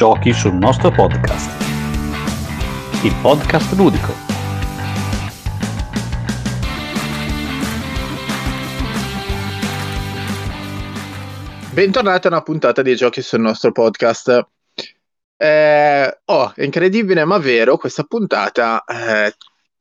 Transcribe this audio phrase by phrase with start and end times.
[0.00, 1.62] Giochi sul nostro podcast.
[3.04, 4.14] Il podcast ludico.
[11.74, 14.46] Bentornati a una puntata di Giochi sul nostro podcast.
[15.36, 19.34] Eh, oh, è incredibile ma vero, questa puntata eh,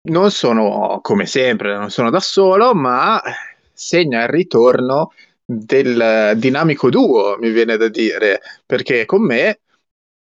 [0.09, 3.23] non sono come sempre, non sono da solo, ma
[3.71, 5.13] segna il ritorno
[5.45, 9.59] del dinamico duo, mi viene da dire, perché con me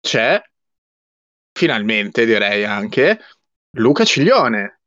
[0.02, 0.42] c'è
[1.52, 3.18] finalmente direi anche
[3.76, 4.80] Luca Ciglione.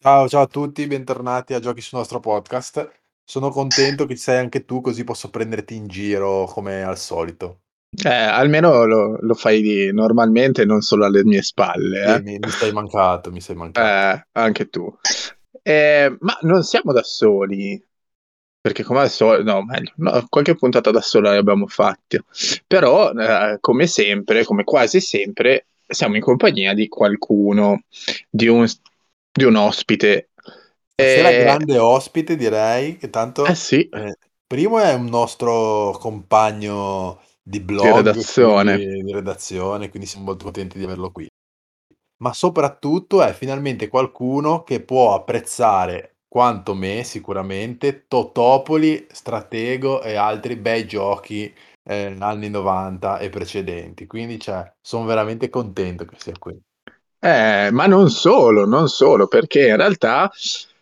[0.00, 2.88] Ciao, ciao a tutti, bentornati a Giochi sul nostro podcast.
[3.24, 7.62] Sono contento che ci sei anche tu, così posso prenderti in giro come al solito.
[8.04, 12.04] Eh, almeno lo, lo fai normalmente, non solo alle mie spalle.
[12.06, 12.20] Sì, Eh.
[12.22, 13.88] mi, mi sei mancato, mi sei mancato.
[13.88, 14.94] Eh, anche tu.
[15.62, 17.82] Eh, ma non siamo da soli,
[18.60, 22.24] perché come al solito, no, meglio, no, qualche puntata da sola le abbiamo fatte,
[22.66, 27.82] però eh, come sempre, come quasi sempre, siamo in compagnia di qualcuno,
[28.28, 28.66] di un,
[29.32, 30.30] di un ospite.
[30.92, 33.44] Stasera Eh, grande ospite, direi, che tanto...
[33.46, 34.16] eh sì, eh,
[34.46, 38.76] primo è un nostro compagno di blog, redazione.
[38.76, 41.26] quindi- di redazione, quindi siamo molto contenti di averlo qui.
[42.18, 50.56] Ma soprattutto è finalmente qualcuno che può apprezzare quanto me sicuramente Totopoli, Stratego e altri
[50.56, 54.06] bei giochi eh, anni 90 e precedenti.
[54.06, 56.56] Quindi cioè, sono veramente contento che sia qui.
[57.20, 60.30] Eh, ma non solo, non solo, perché in realtà,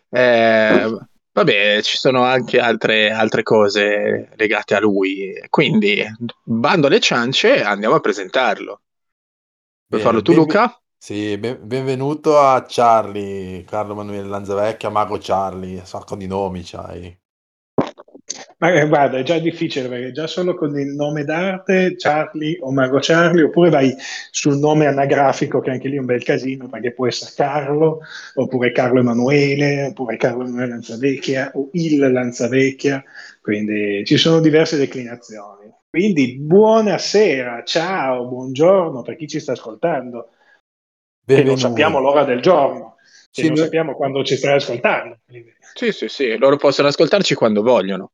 [0.09, 0.97] eh,
[1.31, 5.33] vabbè, ci sono anche altre, altre cose legate a lui.
[5.49, 6.03] Quindi,
[6.43, 8.81] bando alle ciance, andiamo a presentarlo.
[9.89, 10.81] Vuoi farlo tu, benve- Luca?
[10.99, 17.17] Sì, ben- benvenuto a Charlie, Carlo Emanuele Lanzavecchia, Mago Charlie, un sacco di nomi c'hai.
[18.59, 22.71] Ma eh, guarda, è già difficile perché già solo con il nome d'arte, Charlie o
[22.71, 23.95] Mago Charlie, oppure vai
[24.31, 27.99] sul nome anagrafico, che anche lì è un bel casino, perché può essere Carlo,
[28.35, 33.03] oppure Carlo Emanuele, oppure Carlo Emanuele Lanzavecchia, o il Lanzavecchia,
[33.41, 35.71] quindi ci sono diverse declinazioni.
[35.89, 40.29] Quindi buonasera, ciao, buongiorno per chi ci sta ascoltando,
[41.27, 42.95] che non sappiamo l'ora del giorno,
[43.31, 45.19] che Sì, non noi- sappiamo quando ci stai ascoltando.
[45.73, 48.11] Sì, sì, sì, loro possono ascoltarci quando vogliono.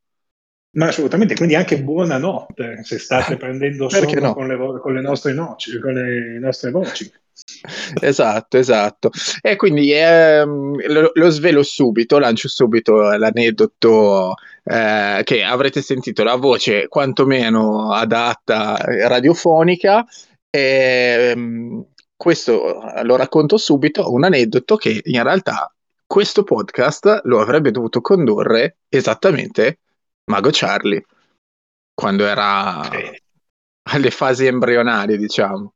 [0.76, 4.34] Ma assolutamente, quindi anche buonanotte se state prendendo sonno no?
[4.34, 7.10] con, le vo- con le nostre noci, con le nostre voci.
[8.00, 9.10] Esatto, esatto.
[9.40, 16.36] E quindi ehm, lo, lo svelo subito, lancio subito l'aneddoto eh, che avrete sentito la
[16.36, 20.04] voce quantomeno adatta eh, radiofonica.
[20.48, 21.84] E, ehm,
[22.24, 25.70] questo lo racconto subito, un aneddoto che in realtà
[26.06, 29.80] questo podcast lo avrebbe dovuto condurre esattamente
[30.30, 31.04] Mago Charlie,
[31.92, 33.22] quando era Sì.
[33.90, 35.74] alle fasi embrionali, diciamo.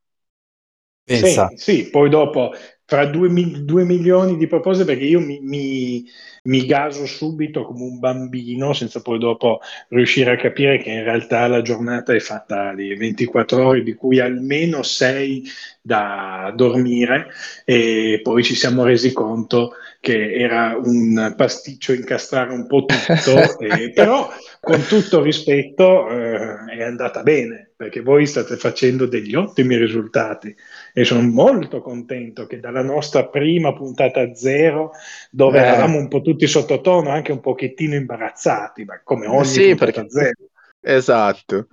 [1.05, 2.53] Pensa, Sì, sì, poi dopo
[2.89, 6.07] fra due, mi- due milioni di propositi, perché io mi, mi-
[6.45, 11.47] mi gaso subito come un bambino, senza poi dopo riuscire a capire che in realtà
[11.49, 15.45] la giornata è fatta di 24 ore, di cui almeno 6
[15.83, 17.27] da dormire,
[17.67, 23.93] e poi ci siamo resi conto che era un pasticcio incastrare un po' tutto, e-
[23.93, 24.29] però
[24.61, 30.53] con tutto rispetto eh, è andata bene, perché voi state facendo degli ottimi risultati
[30.93, 34.91] e sono molto contento che dalla nostra prima puntata zero,
[35.31, 35.63] dove Eh.
[35.63, 40.11] eravamo un po' tutti sottotono, anche un pochettino imbarazzati, ma come ogni Sì, puntata perché-
[40.11, 40.35] zero.
[40.81, 41.69] Esatto.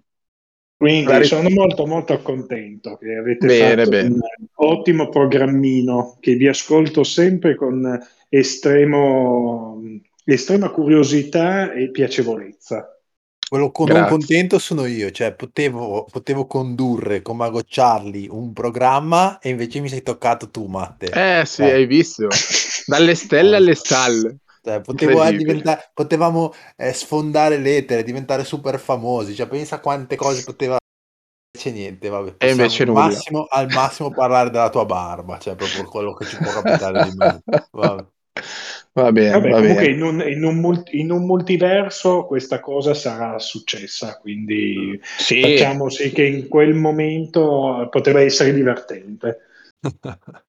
[0.78, 4.08] Quindi La ri- sono molto molto contento che avete Bene, fatto bene.
[4.10, 4.20] un
[4.58, 7.98] ottimo programmino che vi ascolto sempre con
[8.30, 9.82] estremo,
[10.24, 12.95] estrema curiosità e piacevolezza.
[13.56, 19.40] Quello con non contento sono io, cioè potevo, potevo condurre con Mago Charlie un programma
[19.40, 21.10] e invece mi sei toccato tu, Matte.
[21.12, 21.72] Eh sì, Eh.
[21.72, 22.28] hai visto?
[22.86, 24.40] Dalle stelle alle stalle.
[24.62, 29.34] Cioè, potevo, eh, potevamo eh, sfondare l'etere, diventare super famosi.
[29.36, 30.76] Cioè, pensa quante cose poteva.
[31.56, 32.36] Invece niente, vabbè.
[32.40, 36.36] E invece al massimo, al massimo parlare della tua barba, cioè proprio quello che ci
[36.36, 37.42] può capitare di meno.
[38.94, 39.90] Va bene, Vabbè, va comunque bene.
[39.90, 45.90] in un, in un mul- in un multiverso questa cosa sarà successa, quindi Sì, facciamo
[45.90, 49.40] sì che in quel momento potrebbe essere divertente.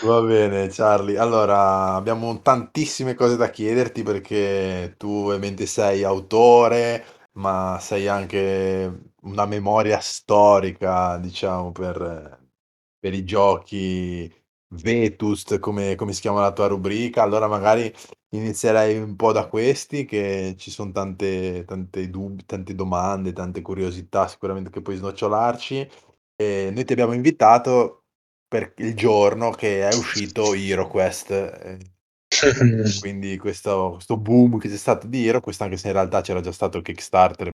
[0.00, 1.16] Va bene, Charlie.
[1.18, 7.04] Allora, abbiamo tantissime cose da chiederti perché tu ovviamente sei autore,
[7.34, 12.40] ma sei anche una memoria storica, diciamo, per,
[12.98, 14.32] per i giochi
[14.74, 17.22] Vetust, come, come si chiama la tua rubrica.
[17.22, 17.92] Allora, magari
[18.30, 24.26] inizierei un po' da questi, che ci sono tante, tante dubbi, tante domande, tante curiosità
[24.28, 25.88] sicuramente che puoi snocciolarci.
[26.36, 28.04] e noi ti abbiamo invitato
[28.48, 31.30] per il giorno che è uscito HeroQuest.
[31.30, 31.78] eh,
[33.00, 36.52] quindi questo, questo boom che c'è stato di HeroQuest, anche se in realtà c'era già
[36.52, 37.50] stato il Kickstarter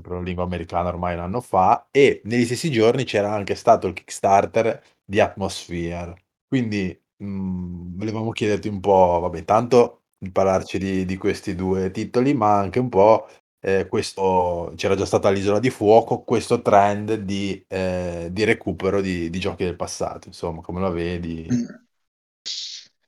[0.00, 3.86] per la lingua americana ormai un anno fa, e negli stessi giorni c'era anche stato
[3.86, 6.14] il Kickstarter di Atmosphere.
[6.52, 10.02] Quindi mh, volevamo chiederti un po', vabbè, tanto
[10.32, 13.26] parlarci di, di questi due titoli, ma anche un po'
[13.60, 19.30] eh, questo, c'era già stata l'Isola di Fuoco, questo trend di, eh, di recupero di,
[19.30, 21.58] di giochi del passato, insomma, come lo vedi?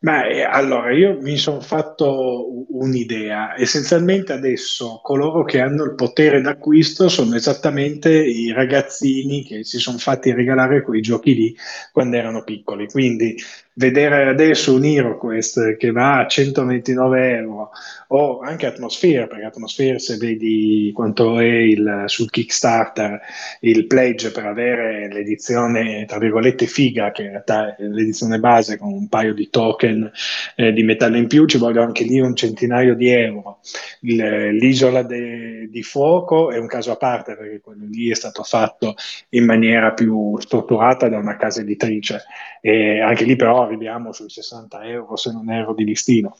[0.05, 3.55] Beh, allora io mi sono fatto un'idea.
[3.57, 9.97] Essenzialmente adesso coloro che hanno il potere d'acquisto sono esattamente i ragazzini che si sono
[9.97, 11.57] fatti regalare quei giochi lì
[11.91, 12.87] quando erano piccoli.
[12.87, 13.35] Quindi
[13.75, 17.71] vedere adesso un HeroQuest che va a 129 euro
[18.09, 23.21] o anche Atmosphere, perché Atmosphere se vedi quanto è il, sul Kickstarter
[23.61, 28.93] il pledge per avere l'edizione tra virgolette figa, che in realtà è l'edizione base con
[28.93, 30.11] un paio di token
[30.55, 33.59] eh, di metallo in più, ci vogliono anche lì un centinaio di euro.
[34.03, 38.45] Il, l'isola de, di fuoco è un caso a parte perché quello lì è stato
[38.45, 38.95] fatto
[39.31, 42.23] in maniera più strutturata da una casa editrice
[42.67, 46.35] e anche lì però arriviamo sui 60 euro se non erro di listino.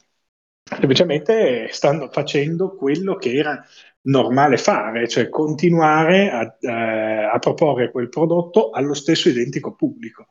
[0.63, 3.63] Semplicemente stanno facendo quello che era
[4.05, 10.25] normale fare, cioè continuare a, eh, a proporre quel prodotto allo stesso identico pubblico.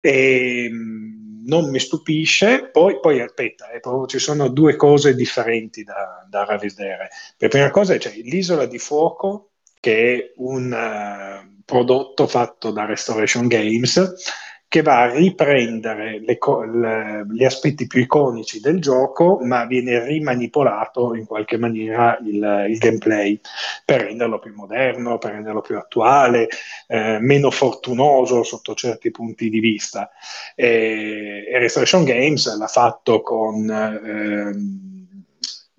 [0.00, 6.26] E, mm, non mi stupisce, poi, poi aspetta, eh, ci sono due cose differenti da,
[6.30, 7.10] da rivedere.
[7.36, 9.50] La prima cosa è cioè, l'isola di fuoco,
[9.80, 17.26] che è un uh, prodotto fatto da Restoration Games, che va a riprendere le, le,
[17.28, 23.40] gli aspetti più iconici del gioco, ma viene rimanipolato in qualche maniera il, il gameplay
[23.84, 26.46] per renderlo più moderno, per renderlo più attuale,
[26.86, 30.08] eh, meno fortunoso sotto certi punti di vista.
[30.54, 33.68] E, e Restoration Games l'ha fatto con...
[33.68, 34.88] Eh,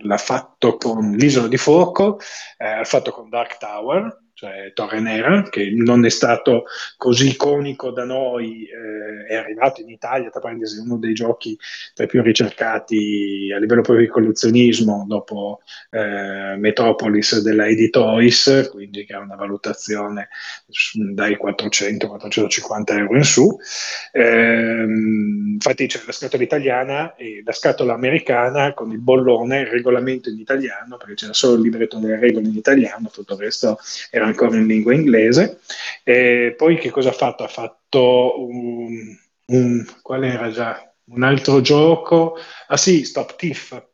[0.03, 2.19] l'ha fatto con l'Isola di Fuoco,
[2.57, 6.63] eh, l'ha fatto con Dark Tower, cioè Torre Nera, che non è stato
[6.97, 11.55] così iconico da noi, eh, è arrivato in Italia, tra parentesi, uno dei giochi
[11.93, 15.61] tra i più ricercati a livello proprio di collezionismo dopo
[15.91, 20.29] eh, Metropolis della Editois, quindi che ha una valutazione
[21.13, 23.55] dai 400-450 euro in su.
[24.11, 24.85] Eh,
[25.53, 30.39] infatti c'è la scatola italiana e la scatola americana con il bollone, il regolamento in
[30.39, 33.77] italiano, perché c'era solo il libretto delle regole in italiano, tutto il resto
[34.09, 35.59] era ancora in lingua inglese.
[36.03, 37.43] E poi che cosa ha fatto?
[37.43, 39.17] Ha fatto un,
[39.47, 40.85] un qual era già?
[41.05, 42.37] Un altro gioco,
[42.67, 43.87] ah sì, Stop Thief,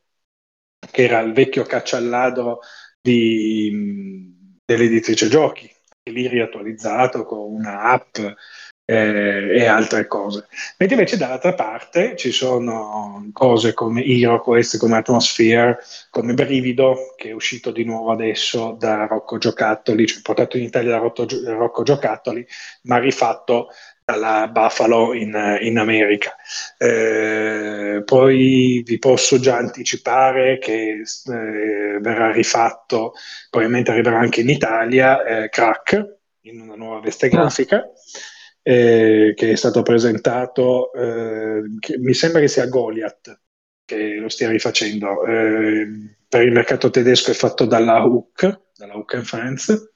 [0.92, 2.60] che era il vecchio caccia al ladro
[3.02, 5.70] di, dell'editrice giochi,
[6.12, 8.18] lì riattualizzato con una app
[8.90, 10.48] eh, e altre cose.
[10.78, 15.78] Mentre invece dall'altra parte ci sono cose come HeroQuest, come Atmosphere,
[16.10, 20.92] come Brivido, che è uscito di nuovo adesso da Rocco Giocattoli, cioè portato in Italia
[20.92, 22.48] da Rocco, Rocco Giocattoli,
[22.84, 23.68] ma rifatto
[24.06, 26.34] dalla Buffalo in, in America.
[26.78, 33.12] Eh, poi vi posso già anticipare che eh, verrà rifatto,
[33.50, 37.80] probabilmente arriverà anche in Italia, eh, Crack in una nuova veste grafica.
[37.80, 38.36] Ah
[38.70, 43.40] eh, che è stato presentato, eh, che mi sembra che sia Goliath
[43.86, 45.26] che lo stia rifacendo.
[45.26, 45.88] Eh,
[46.28, 49.92] per il mercato tedesco è fatto dalla Hook, dalla Hook Friends.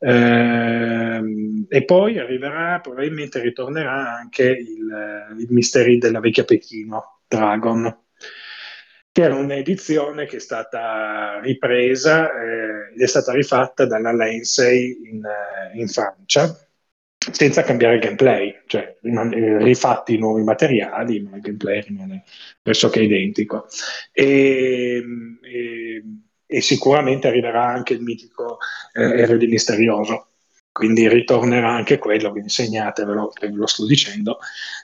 [0.00, 1.20] Eh,
[1.68, 8.06] e poi arriverà, probabilmente ritornerà anche il, il Mystery della vecchia Pechino, Dragon,
[9.12, 15.22] che era un'edizione che è stata ripresa eh, ed è stata rifatta dalla Lensei in,
[15.74, 16.58] in Francia
[17.32, 22.24] senza cambiare il gameplay, cioè eh, rifatti nuovi materiali, ma il gameplay rimane
[22.62, 23.66] pressoché identico.
[24.12, 25.02] E,
[25.42, 26.04] e,
[26.46, 28.58] e sicuramente arriverà anche il mitico
[28.92, 30.26] eh, RD Misterioso,
[30.72, 34.38] quindi ritornerà anche quello, quindi segnatevelo che ve lo sto dicendo,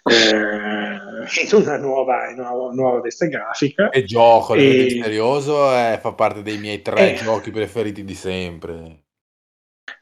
[0.05, 3.91] eh, in una nuova, in una nuova veste grafica.
[3.91, 4.85] E gioco, e...
[4.85, 7.23] Misterioso eh, fa parte dei miei tre eh.
[7.23, 9.06] giochi preferiti di sempre.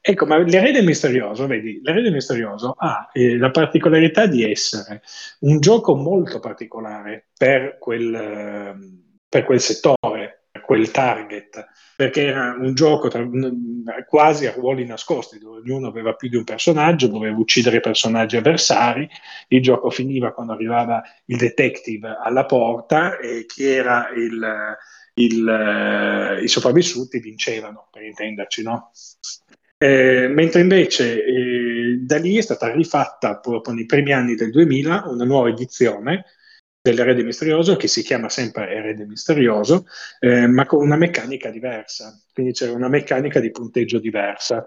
[0.06, 5.00] Ecco, ma l'erede misterioso, vedi, l'erede misterioso ha eh, la particolarità di essere
[5.40, 8.76] un gioco molto particolare per quel, eh,
[9.26, 11.64] per quel settore, per quel target,
[11.96, 13.26] perché era un gioco tra,
[14.06, 19.08] quasi a ruoli nascosti, dove ognuno aveva più di un personaggio, doveva uccidere personaggi avversari,
[19.48, 24.76] il gioco finiva quando arrivava il detective alla porta e chi era il,
[25.14, 28.90] il, eh, i sopravvissuti vincevano, per intenderci, no?
[29.84, 35.04] Eh, mentre invece eh, da lì è stata rifatta proprio nei primi anni del 2000
[35.08, 36.24] una nuova edizione
[36.80, 39.84] dell'erede misterioso che si chiama sempre erede misterioso,
[40.20, 44.66] eh, ma con una meccanica diversa, quindi c'era una meccanica di punteggio diversa,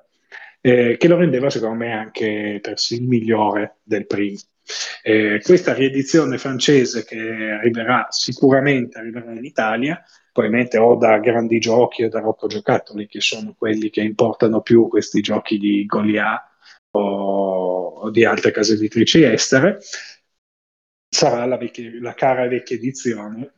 [0.62, 4.38] eh, che lo rendeva secondo me anche persino migliore del primo.
[5.02, 10.00] Eh, questa riedizione francese che arriverà sicuramente arriverà in Italia,
[10.38, 14.88] probabilmente o da grandi giochi o da rotto giocattoli, che sono quelli che importano più
[14.88, 16.58] questi giochi di Goliath
[16.92, 19.80] o, o di altre case editrici estere,
[21.10, 23.54] sarà la, vecchia, la cara vecchia edizione.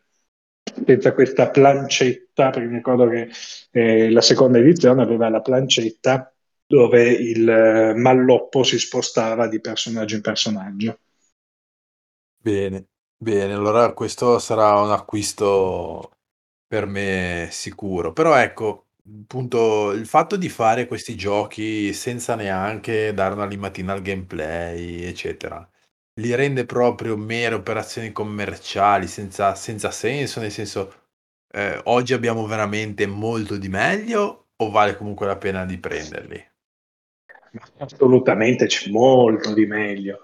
[0.64, 3.30] Senza questa plancetta, perché mi ricordo che
[3.72, 6.34] eh, la seconda edizione aveva la plancetta
[6.66, 11.00] dove il eh, malloppo si spostava di personaggio in personaggio.
[12.42, 12.86] Bene,
[13.18, 16.12] bene, allora questo sarà un acquisto
[16.70, 18.14] per me sicuro.
[18.14, 18.90] Però ecco,
[19.24, 25.68] appunto, il fatto di fare questi giochi senza neanche dare una limatina al gameplay, eccetera,
[26.22, 30.94] li rende proprio mere operazioni commerciali senza, senza senso, nel senso,
[31.52, 36.48] eh, oggi abbiamo veramente molto di meglio o vale comunque la pena di prenderli?
[37.80, 40.20] Assolutamente c'è molto di meglio.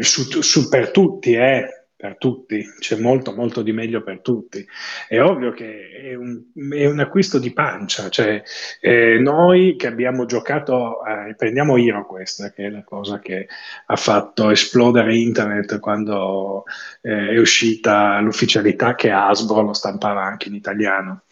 [0.00, 4.64] Su, su, per tutti, eh, per tutti, c'è molto molto di meglio per tutti.
[5.08, 8.40] È ovvio che è un, è un acquisto di pancia, cioè
[8.80, 13.48] eh, noi che abbiamo giocato, eh, prendiamo HeroQuest, che è la cosa che
[13.86, 16.62] ha fatto esplodere internet quando
[17.02, 21.24] eh, è uscita l'ufficialità che Hasbro lo stampava anche in italiano.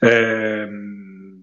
[0.00, 1.42] Ehm,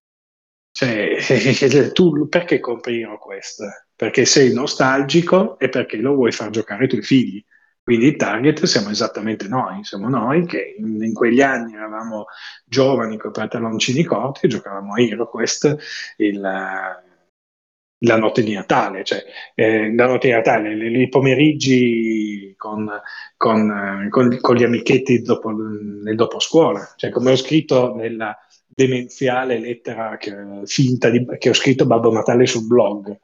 [0.70, 1.16] cioè,
[1.94, 3.88] tu perché compri HeroQuest?
[3.96, 7.42] Perché sei nostalgico e perché lo vuoi far giocare ai tuoi figli
[7.84, 12.25] quindi il target siamo esattamente noi, siamo noi che in, in quegli anni eravamo
[12.66, 15.78] giovani con pantaloncini corti e giocavamo a HeroQuest
[16.18, 19.24] il, la notte di Natale, cioè
[19.54, 22.90] eh, la notte di Natale, i pomeriggi con,
[23.36, 28.38] con, con, con gli amichetti dopo, nel dopo scuola, cioè come ho scritto nella
[28.68, 30.34] demenziale lettera che,
[30.66, 33.20] finta di, che ho scritto Babbo Natale sul blog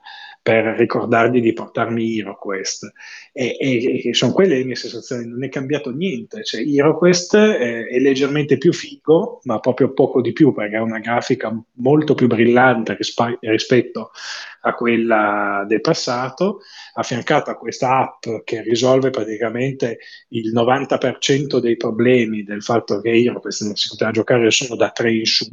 [0.50, 2.92] per ricordargli di portarmi HeroQuest.
[3.32, 6.44] E, e, e sono quelle le mie sensazioni, non è cambiato niente.
[6.44, 10.98] Cioè, HeroQuest è, è leggermente più figo, ma proprio poco di più, perché ha una
[10.98, 14.10] grafica molto più brillante rispa- rispetto
[14.62, 16.62] a quella del passato,
[16.96, 23.62] affiancata a questa app che risolve praticamente il 90% dei problemi del fatto che HeroQuest
[23.66, 25.46] non si poteva giocare solo da 3 in su,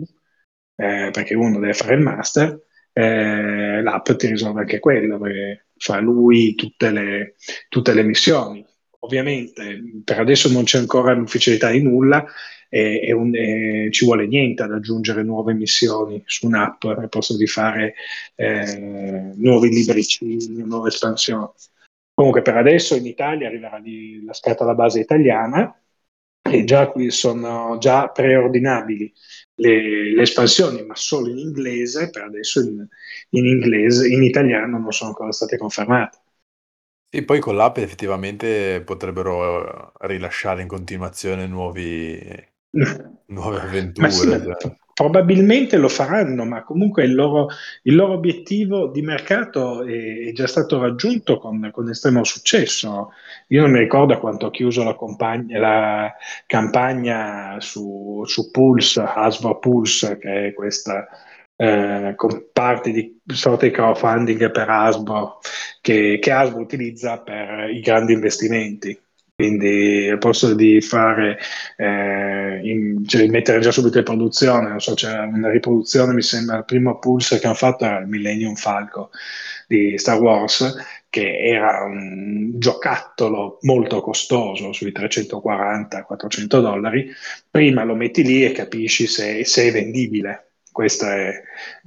[0.76, 2.65] eh, perché uno deve fare il master,
[2.98, 7.34] eh, l'app ti risolve anche quello, perché fa lui tutte le,
[7.68, 8.64] tutte le missioni.
[9.00, 12.24] Ovviamente per adesso non c'è ancora l'ufficialità di nulla
[12.70, 17.36] e, e, un, e, ci vuole niente ad aggiungere nuove missioni su un'app al posto
[17.36, 17.94] di fare
[18.34, 21.50] eh, nuovi libricini, nuove espansioni.
[22.14, 25.78] Comunque per adesso in Italia arriverà di, la scatola base italiana
[26.50, 29.12] e già qui sono già preordinabili
[29.56, 32.86] le, le, espansioni, ma solo in inglese, per adesso in,
[33.30, 36.18] in, inglese, in italiano non sono ancora state confermate.
[37.08, 42.18] E poi con l'app effettivamente potrebbero rilasciare in continuazione nuovi,
[43.26, 44.10] nuove avventure.
[44.10, 44.76] Sì, cioè.
[44.96, 47.48] Probabilmente lo faranno, ma comunque il loro,
[47.82, 53.12] il loro obiettivo di mercato è, è già stato raggiunto con, con, estremo successo.
[53.48, 56.14] Io non mi ricordo quanto ha chiuso la, compagna, la
[56.46, 61.06] campagna su, su, Pulse, Hasbro Pulse, che è questa
[61.56, 65.40] eh, con parte di sorta di crowdfunding per Hasbro
[65.82, 68.98] che, che Hasbro utilizza per i grandi investimenti
[69.36, 71.38] quindi al posto di fare
[71.76, 76.56] eh, in, cioè, mettere già subito in produzione non so c'è una riproduzione mi sembra
[76.56, 79.10] il primo pulse che hanno fatto era il Millennium Falco
[79.68, 80.74] di Star Wars
[81.10, 87.10] che era un giocattolo molto costoso sui 340-400 dollari.
[87.50, 90.50] Prima lo metti lì e capisci se, se è vendibile.
[90.70, 91.42] Questo è,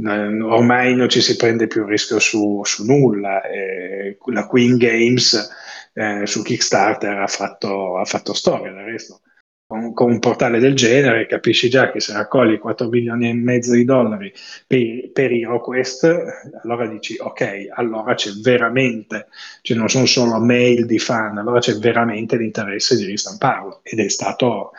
[0.07, 5.47] ormai non ci si prende più il rischio su, su nulla eh, la Queen Games
[5.93, 9.21] eh, su Kickstarter ha fatto, ha fatto storia del resto.
[9.65, 13.73] Con, con, un portale del genere capisci già che se raccogli 4 milioni e mezzo
[13.73, 14.33] di dollari
[14.65, 19.27] per, per HeroQuest, allora dici ok, allora c'è veramente,
[19.61, 24.09] cioè non sono solo mail di fan, allora c'è veramente l'interesse di ristamparlo ed è
[24.09, 24.71] stato,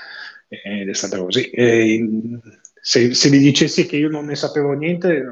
[0.49, 1.49] ed è stato così.
[1.51, 2.05] E,
[2.81, 5.25] se, se vi dicessi che io non ne sapevo niente,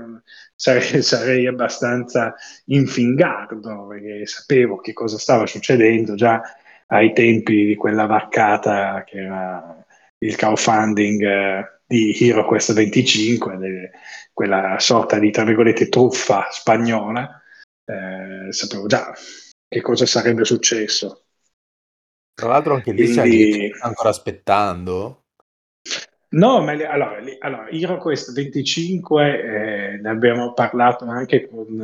[0.58, 2.34] sarei, sarei abbastanza
[2.66, 6.42] infingardo perché sapevo che cosa stava succedendo già
[6.88, 9.84] ai tempi di quella vaccata che era
[10.18, 13.90] il crowdfunding eh, di HeroQuest 25, de,
[14.32, 17.40] quella sorta di tra virgolette truffa spagnola
[17.84, 19.14] eh, sapevo già
[19.68, 21.24] che cosa sarebbe successo.
[22.34, 23.70] Tra l'altro anche lì Quindi...
[23.70, 25.24] c'è ancora aspettando.
[26.30, 31.82] No, ma allora, allora HeroQuest 25 eh, ne abbiamo parlato anche con,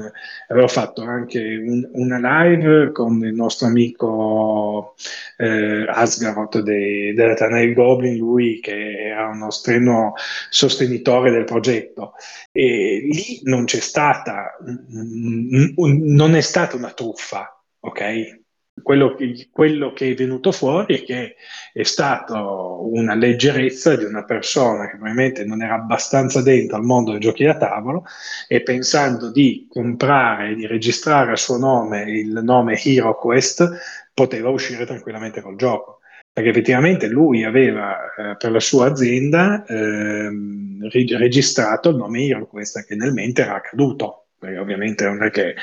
[0.49, 4.95] avevo fatto anche un, una live con il nostro amico
[5.39, 10.13] eh, Asgaroth de, della Tanail Goblin, lui che era uno strenuo
[10.51, 12.13] sostenitore del progetto.
[12.53, 14.59] E lì non c'è stata,
[14.91, 18.43] non è stata una truffa, ok?
[18.83, 21.37] Quello che, quello che, è venuto fuori è che
[21.73, 27.13] è stata una leggerezza di una persona che probabilmente non era abbastanza dentro al mondo
[27.13, 28.05] dei giochi da tavolo
[28.49, 34.85] e pensando di comprare e di registrare a suo nome il nome HeroQuest poteva uscire
[34.85, 36.01] tranquillamente col gioco.
[36.33, 40.29] Perché effettivamente lui aveva eh, per la sua azienda eh,
[41.17, 45.55] registrato il nome HeroQuest che nel mente era accaduto perché ovviamente non è che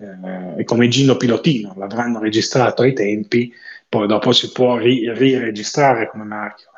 [0.00, 3.52] eh, come Gino Pilotino, l'avranno registrato ai tempi,
[3.88, 6.68] poi dopo si può ri- riregistrare come marchio.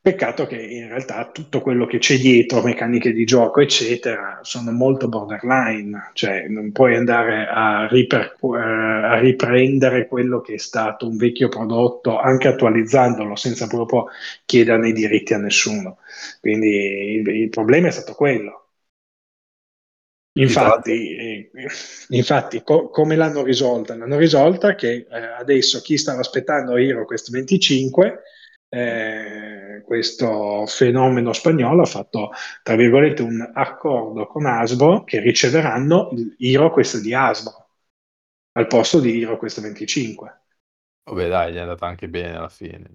[0.00, 5.08] Peccato che in realtà tutto quello che c'è dietro, meccaniche di gioco, eccetera, sono molto
[5.08, 11.16] borderline, cioè non puoi andare a, riper- eh, a riprendere quello che è stato un
[11.18, 14.06] vecchio prodotto, anche attualizzandolo senza proprio
[14.46, 15.98] chiederne i diritti a nessuno.
[16.40, 16.68] Quindi
[17.16, 18.67] il, il problema è stato quello
[20.38, 21.50] Infatti,
[22.10, 23.96] infatti co- come l'hanno risolta?
[23.96, 28.22] L'hanno risolta che eh, adesso chi stava aspettando HeroQuest 25,
[28.68, 32.30] eh, questo fenomeno spagnolo ha fatto,
[32.62, 37.66] tra virgolette, un accordo con Asbro che riceveranno il HeroQuest di Asbro
[38.52, 40.42] al posto di HeroQuest 25.
[41.04, 42.88] Vabbè dai, gli è andata anche bene alla fine.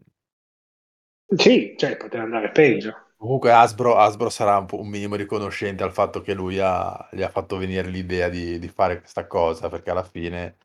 [1.36, 3.03] Sì, cioè poteva andare peggio.
[3.24, 7.22] Comunque Hasbro, Hasbro sarà un, po', un minimo riconoscente al fatto che lui ha, gli
[7.22, 10.58] ha fatto venire l'idea di, di fare questa cosa, perché alla fine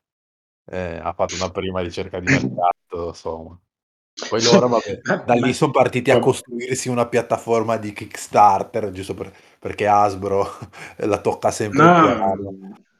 [0.65, 3.57] eh, ha fatto una prima ricerca di mercato, insomma.
[4.27, 9.31] Poi loro, vabbè, da lì sono partiti a costruirsi una piattaforma di Kickstarter, giusto per,
[9.57, 10.45] perché Hasbro
[11.07, 12.35] la tocca sempre no,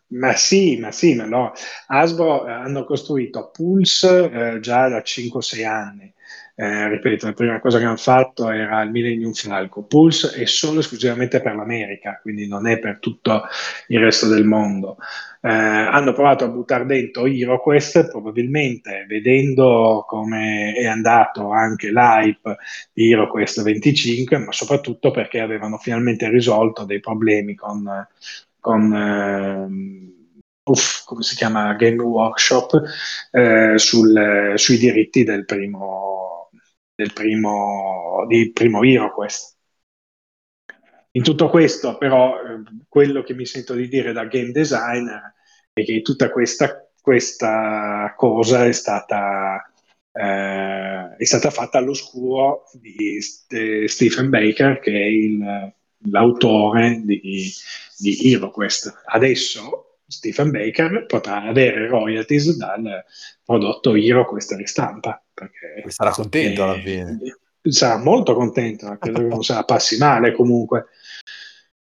[0.07, 1.51] Ma sì, ma sì, ma no.
[1.87, 6.13] Hasbro eh, hanno costruito Pulse eh, già da 5-6 anni
[6.61, 9.83] eh, ripeto, la prima cosa che hanno fatto era il Millennium Falco.
[9.83, 13.43] Pulse è solo esclusivamente per l'America, quindi non è per tutto
[13.87, 14.97] il resto del mondo.
[15.41, 22.57] Eh, hanno provato a buttare dentro HeroQuest, probabilmente vedendo come è andato anche l'hype
[22.91, 28.05] di HeroQuest 25, ma soprattutto perché avevano finalmente risolto dei problemi con,
[28.59, 30.17] con eh,
[30.69, 32.81] Uff, come si chiama Game Workshop
[33.31, 36.28] eh, sul, sui diritti del primo
[36.99, 39.57] del primo, di primo HeroQuest.
[41.11, 45.33] In tutto questo, però, eh, quello che mi sento di dire da game designer
[45.71, 49.71] è che tutta questa, questa cosa è stata,
[50.11, 55.73] eh, è stata fatta all'oscuro di St- Stephen Baker, che è il,
[56.11, 57.49] l'autore di,
[57.97, 59.03] di HeroQuest.
[59.05, 63.05] Adesso Stephen Baker potrà avere royalties dal
[63.43, 65.23] prodotto HeroQuest ristampa.
[65.33, 67.19] Perché, sarà contento alla fine.
[67.61, 70.87] Sarà molto contento, credo che non sarà passi male comunque.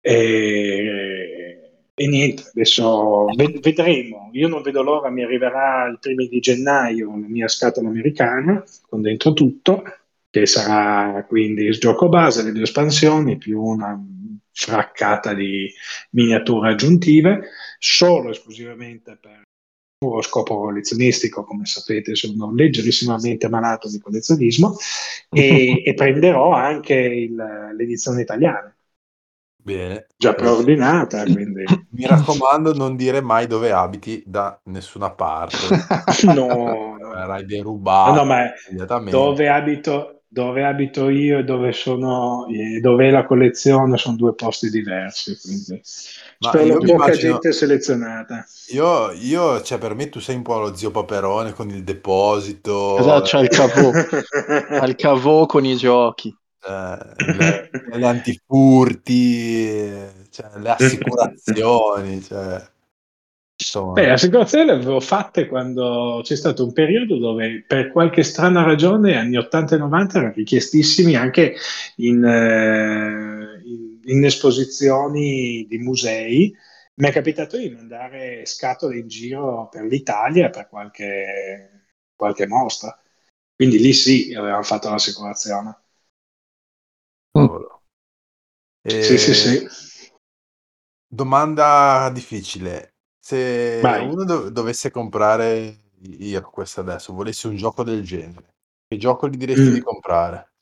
[0.01, 3.27] E, e niente, adesso
[3.61, 4.31] vedremo.
[4.33, 9.03] Io non vedo l'ora, mi arriverà il primo di gennaio la mia scatola americana con
[9.03, 9.83] dentro tutto,
[10.31, 13.99] che sarà quindi il gioco base, le due espansioni più una
[14.55, 15.71] fraccata di
[16.11, 19.43] miniature aggiuntive, solo esclusivamente per
[19.99, 24.77] puro scopo collezionistico, come sapete sono leggerissimamente malato di collezionismo,
[25.31, 27.35] e, e prenderò anche il,
[27.77, 28.75] l'edizione italiana.
[29.57, 30.09] Bene.
[30.17, 31.65] Già preordinata, quindi...
[31.93, 35.57] Mi raccomando, non dire mai dove abiti da nessuna parte.
[36.35, 38.13] no, Verrai derubato.
[38.13, 38.53] No, no, ma
[39.09, 42.45] dove abito, dove abito io e dove sono
[42.81, 45.81] dove è la collezione sono due posti diversi quindi
[46.41, 48.45] Ma spero poca immagino, gente selezionata.
[48.73, 52.99] Io, io, cioè per me tu sei un po' lo zio Paperone con il deposito.
[52.99, 53.93] Esatto c'è il cavò
[54.85, 56.37] il cavò con i giochi.
[56.67, 56.99] Eh,
[57.37, 59.77] le, le antifurti
[60.31, 62.61] cioè, le assicurazioni cioè
[63.57, 63.93] Insomma.
[63.93, 69.17] Beh, assicurazioni le avevo fatte quando c'è stato un periodo dove per qualche strana ragione
[69.17, 71.55] anni 80 e 90 erano richiestissimi anche
[71.97, 76.53] in, eh, in, in esposizioni di musei.
[76.97, 81.87] Mi è capitato di mandare scatole in giro per l'Italia per qualche,
[82.17, 83.01] qualche mostra.
[83.55, 85.79] Quindi lì sì, avevamo fatto l'assicurazione.
[87.39, 87.47] Mm.
[88.83, 89.03] E...
[89.03, 89.67] Sì, sì, sì.
[91.07, 92.94] Domanda difficile
[93.27, 94.07] Se Vai.
[94.07, 95.77] uno dov- dovesse comprare
[96.19, 98.57] io questo adesso, volessi un gioco del genere,
[98.87, 99.73] che gioco gli diresti Mm.
[99.73, 100.53] di comprare?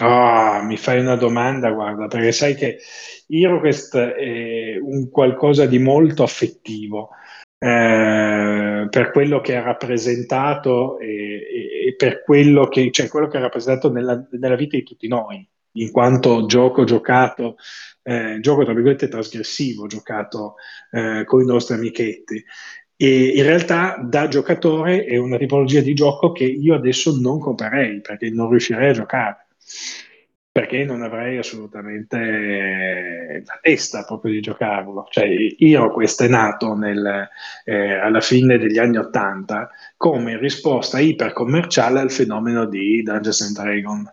[0.00, 2.78] Ah, mi fai una domanda, guarda, perché sai che
[3.26, 7.10] HeroQuest è un qualcosa di molto affettivo
[7.58, 13.38] eh, per quello che ha rappresentato e, e- e per quello che, cioè quello che
[13.38, 17.56] ha rappresentato nella, nella vita di tutti noi, in quanto gioco giocato,
[18.02, 20.54] eh, gioco tra virgolette trasgressivo, giocato
[20.90, 22.44] eh, con i nostri amichetti.
[22.96, 28.00] E in realtà da giocatore è una tipologia di gioco che io adesso non comprerei
[28.00, 29.46] perché non riuscirei a giocare,
[30.52, 35.06] perché non avrei assolutamente la testa proprio di giocarlo.
[35.10, 37.28] Cioè, io questo è nato nel,
[37.64, 44.12] eh, alla fine degli anni Ottanta come risposta ipercommerciale al fenomeno di Dungeons and Dragons,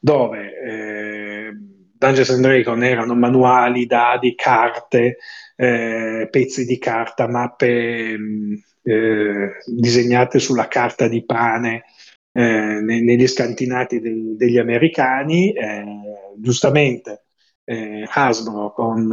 [0.00, 1.52] dove eh,
[1.98, 5.16] Dungeons and Dragons erano manuali, dadi, carte,
[5.56, 11.84] eh, pezzi di carta, mappe mh, eh, disegnate sulla carta di pane
[12.32, 15.52] eh, ne- negli scantinati del- degli americani.
[15.52, 15.84] eh,
[16.38, 17.22] giustamente
[17.64, 19.08] eh, Hasbro con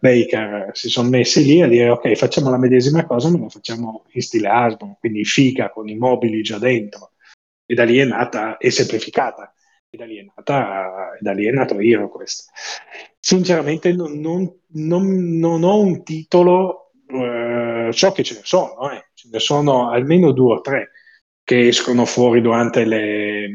[0.00, 4.04] Baker si sono messi lì a dire ok facciamo la medesima cosa ma la facciamo
[4.12, 7.12] in stile Hasbro, quindi figa con i mobili già dentro.
[7.64, 9.51] E da lì è nata, è semplificata,
[9.94, 12.50] e da lì è nata, e da lì è nato HeroQuest.
[13.18, 19.08] Sinceramente non, non- non- non ho un titolo, eh, so che ce ne sono, eh,
[19.14, 20.90] ce ne sono almeno due o tre
[21.44, 23.48] che escono fuori durante le,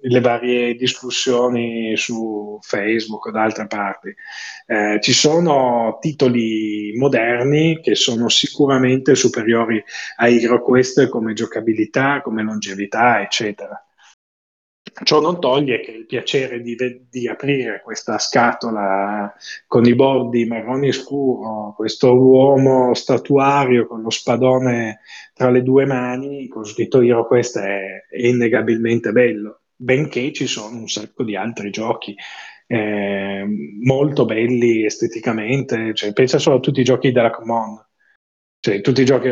[0.00, 4.12] le varie discussioni su Facebook o da altre parti.
[4.66, 9.82] Eh, ci sono titoli moderni che sono sicuramente superiori
[10.16, 13.80] a HeroQuest come giocabilità, come longevità, eccetera.
[15.02, 16.76] Ciò non toglie che il piacere di,
[17.08, 19.32] di aprire questa scatola
[19.66, 25.00] con i bordi marroni scuro, questo uomo statuario con lo spadone
[25.34, 30.88] tra le due mani, con scritto HeroQuest è, è innegabilmente bello, benché ci sono un
[30.88, 32.14] sacco di altri giochi
[32.70, 33.46] eh,
[33.82, 37.82] molto belli esteticamente, cioè, pensa solo a tutti i giochi della Common,
[38.60, 39.30] cioè tutti i giochi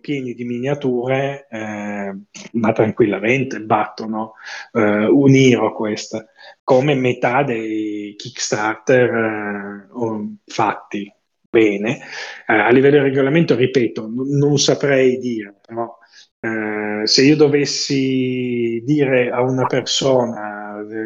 [0.00, 2.16] pieni di miniature, eh,
[2.52, 4.34] ma tranquillamente battono
[4.72, 6.24] eh, un HeroQuest
[6.62, 11.12] come metà dei Kickstarter eh, fatti
[11.48, 11.98] bene.
[12.46, 15.98] Eh, a livello di regolamento, ripeto, n- non saprei dire, però
[16.40, 20.51] eh, se io dovessi dire a una persona,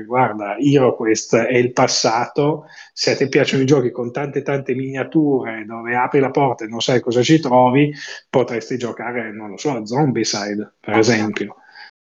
[0.05, 5.65] guarda, HeroQuest è il passato, se a te piacciono i giochi con tante tante miniature
[5.65, 7.93] dove apri la porta e non sai cosa ci trovi,
[8.29, 11.57] potresti giocare, non lo so, a Zombicide, per esempio.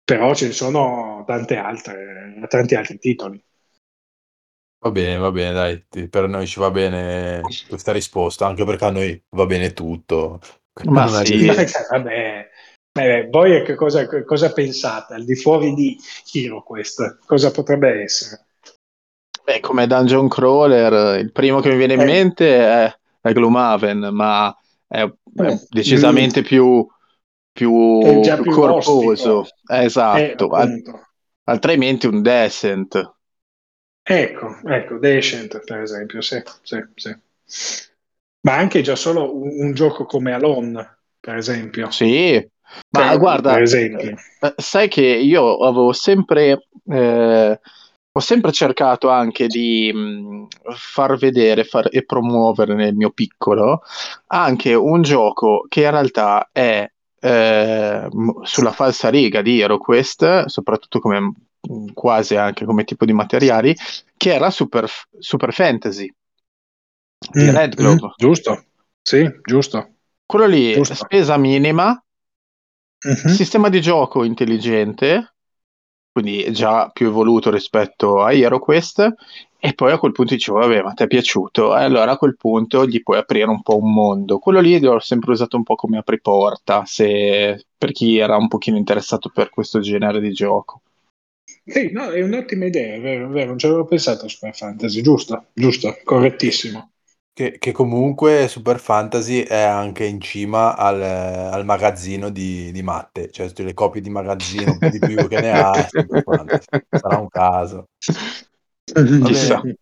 [0.04, 3.42] Però ce ne sono tante altre, tanti altri titoli.
[4.84, 8.90] Va bene, va bene, dai, per noi ci va bene questa risposta, anche perché a
[8.90, 10.40] noi va bene tutto.
[10.84, 11.46] Ma sì.
[11.46, 12.48] vabbè,
[12.96, 15.14] Eh, voi che cosa, cosa pensate?
[15.14, 15.98] Al di fuori di
[16.32, 18.46] HeroQuest, cosa potrebbe essere?
[19.44, 22.04] Beh, come dungeon crawler, il primo che mi viene in Eh.
[22.04, 24.54] mente è, è Gloomhaven, ma
[24.86, 26.86] è, è Eh, decisamente più,
[27.52, 27.70] più
[28.30, 29.44] È più corposo.
[29.66, 30.74] Eh, esatto, Al-
[31.44, 33.12] altrimenti un Descent.
[34.06, 37.14] Ecco, ecco, Descent per esempio, sì, sì, sì.
[38.42, 41.90] Ma anche già solo un, un gioco come Alone, per esempio.
[41.90, 42.50] Sì,
[42.90, 44.16] ma Per- guarda, per esempio.
[44.38, 47.60] eh, sai che io avevo sempre, eh,
[48.16, 50.46] ho sempre cercato anche di mh,
[50.76, 53.82] far vedere far- e promuovere nel mio piccolo
[54.28, 56.88] anche un gioco che in realtà è
[57.20, 58.08] eh,
[58.42, 63.74] sulla falsa riga di HeroQuest, soprattutto come mh, quasi anche come tipo di materiali,
[64.16, 64.86] che era Super,
[65.18, 66.12] Super Fantasy
[67.34, 67.98] di Mm, Red Glove.
[67.98, 68.64] mm, giusto,
[69.02, 69.94] sì, giusto.
[70.26, 70.94] Quello lì, Giusto.
[70.94, 72.02] spesa minima,
[73.04, 73.28] Mhm.
[73.28, 75.34] sistema di gioco intelligente,
[76.12, 79.14] quindi già più evoluto rispetto a HeroQuest,
[79.58, 81.76] e poi a quel punto dicevo, vabbè, ma ti è piaciuto?
[81.76, 84.38] E allora a quel punto gli puoi aprire un po' un mondo.
[84.38, 88.76] Quello lì l'ho sempre usato un po' come apriporta, se, per chi era un pochino
[88.76, 90.82] interessato per questo genere di gioco.
[91.66, 94.54] Sì, no, è un'ottima idea, è vero, è vero, non ci avevo pensato a Super
[94.54, 96.93] Fantasy, giusto, giusto, correttissimo.
[97.34, 103.30] Che, che comunque Super Fantasy è anche in cima al, al magazzino di, di Matte,
[103.32, 106.20] cioè tutte le copie di magazzino, un po' di più che ne ha, è Super
[106.22, 106.68] Fantasy.
[106.92, 107.88] sarà un caso.
[109.20, 109.58] Va Chissà.
[109.62, 109.76] bene.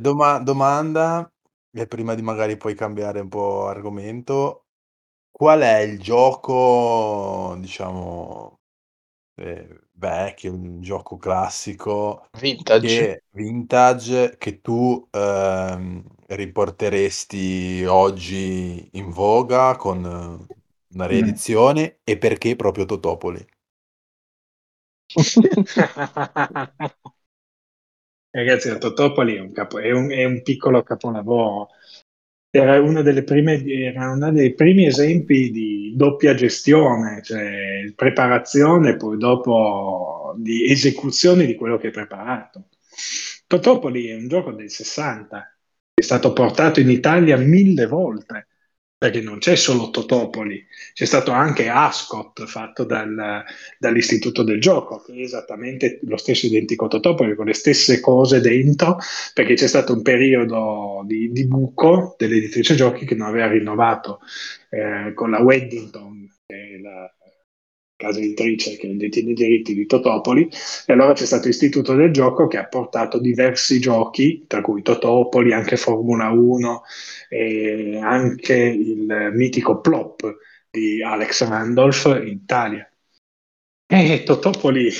[0.00, 1.30] Doma- domanda,
[1.72, 4.66] e prima di magari poi cambiare un po' argomento,
[5.30, 8.60] qual è il gioco, diciamo,
[9.36, 12.78] eh, vecchio, un gioco classico Vintage.
[12.78, 20.04] che vintage che tu ehm, riporteresti oggi in voga con
[20.94, 21.38] una Mm.
[21.46, 23.44] riedizione e perché proprio Totopoli?
[28.30, 31.68] Ragazzi, Totopoli è un, capo- è un- è un piccolo capolavoro.
[32.56, 39.18] Era uno, prime, era uno dei primi esempi di doppia gestione, cioè preparazione e poi
[39.18, 42.68] dopo di esecuzione di quello che hai preparato.
[43.48, 45.56] Totopoli è un gioco del 60,
[45.94, 48.46] è stato portato in Italia mille volte,
[49.04, 50.64] perché non c'è solo Totopoli,
[50.94, 53.44] c'è stato anche Ascot fatto dal,
[53.78, 58.96] dall'Istituto del Gioco, che è esattamente lo stesso identico Totopoli, con le stesse cose dentro,
[59.34, 64.20] perché c'è stato un periodo di, di buco dell'editrice giochi che non aveva rinnovato
[64.70, 67.13] eh, con la Weddington, che è la
[68.04, 70.48] casa editrice che detiene i diritti di Totopoli,
[70.86, 75.52] e allora c'è stato l'Istituto del Gioco che ha portato diversi giochi, tra cui Totopoli,
[75.52, 76.82] anche Formula 1
[77.28, 80.36] e anche il mitico Plop
[80.70, 82.88] di Alex Randolph in Italia.
[83.86, 84.90] E Totopoli,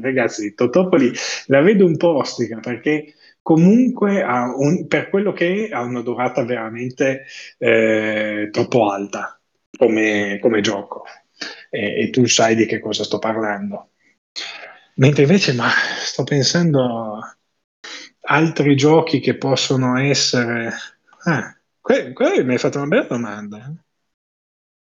[0.00, 1.12] ragazzi, Totopoli
[1.46, 6.42] la vedo un po' ostica perché comunque un- per quello che è ha una durata
[6.44, 7.24] veramente
[7.58, 9.38] eh, troppo alta
[9.76, 11.04] come, come gioco
[11.70, 13.90] e, e tu sai di che cosa sto parlando.
[14.96, 15.68] Mentre invece, ma
[16.04, 17.36] sto pensando a
[18.22, 20.72] altri giochi che possono essere...
[21.24, 23.58] Ah, que- que- mi hai fatto una bella domanda.
[23.58, 23.84] eh.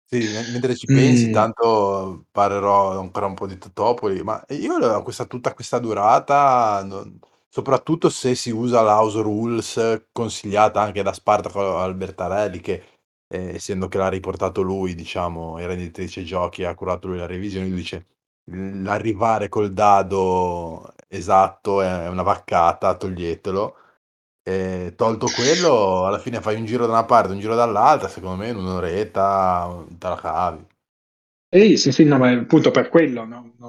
[0.06, 1.30] Sì, men- mentre ci pensi, Mm.
[1.30, 7.18] tanto parlerò ancora un po' di Totopoli, ma io ho questa, tutta questa durata, non-
[7.50, 12.84] soprattutto se si usa la house rules consigliata anche da Spartaco Albertarelli, che
[13.34, 17.68] eh, essendo che l'ha riportato lui, diciamo, era editrice giochi, ha curato lui la revisione,
[17.68, 18.06] lui dice
[18.46, 23.78] l'arrivare col dado esatto è una vaccata, toglietelo.
[24.46, 28.36] E tolto quello, alla fine fai un giro da una parte, un giro dall'altra, secondo
[28.44, 30.68] me in un'oretta te la cavi.
[31.50, 33.54] Ehi, sì, sì, no, ma appunto per quello, no?
[33.58, 33.68] Una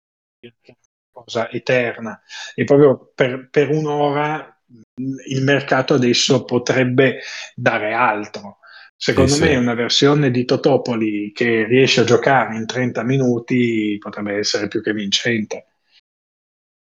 [1.13, 2.21] cosa eterna.
[2.55, 7.21] E proprio per, per un'ora mh, il mercato adesso potrebbe
[7.55, 8.59] dare altro.
[9.05, 9.55] Secondo Sì, me sì.
[9.57, 14.95] una versione di Totopoli che riesce a giocare in 30 minuti potrebbe essere più che
[14.95, 15.67] vincente.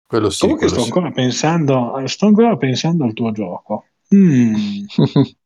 [0.07, 3.85] Quello sì, Comunque quello sto ancora pensando, sto ancora pensando al tuo gioco.
[4.15, 4.55] Mm,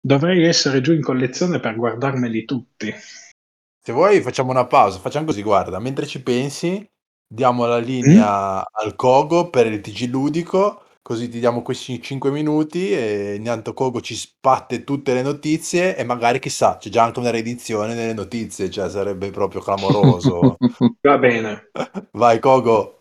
[0.00, 2.90] dovrei essere giù in collezione per guardarmeli tutti.
[3.84, 6.82] Se vuoi facciamo una pausa, facciamo così, guarda, mentre ci pensi,
[7.26, 7.84] diamo la Mm?
[7.84, 13.74] linea al Kogo per il TG ludico, così ti diamo questi 5 minuti e intanto
[13.74, 18.14] Kogo ci spatte tutte le notizie e magari chissà, c'è già anche una riedizione nelle
[18.14, 20.56] notizie, cioè sarebbe proprio clamoroso.
[21.02, 21.70] Va bene.
[22.12, 22.98] Vai Kogo!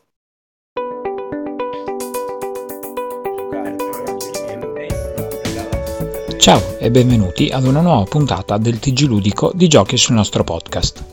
[6.39, 11.05] Ciao e benvenuti ad una nuova puntata del TG Ludico di giochi sul nostro podcast.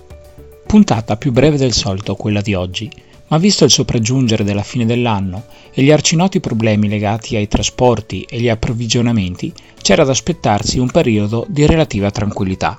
[0.66, 2.90] Puntata più breve del solito quella di oggi,
[3.29, 8.41] ma visto il sopraggiungere della fine dell'anno e gli arcinoti problemi legati ai trasporti e
[8.41, 12.79] gli approvvigionamenti, c'era da aspettarsi un periodo di relativa tranquillità.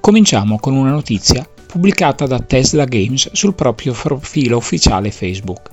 [0.00, 5.70] Cominciamo con una notizia pubblicata da Tesla Games sul proprio profilo ufficiale Facebook.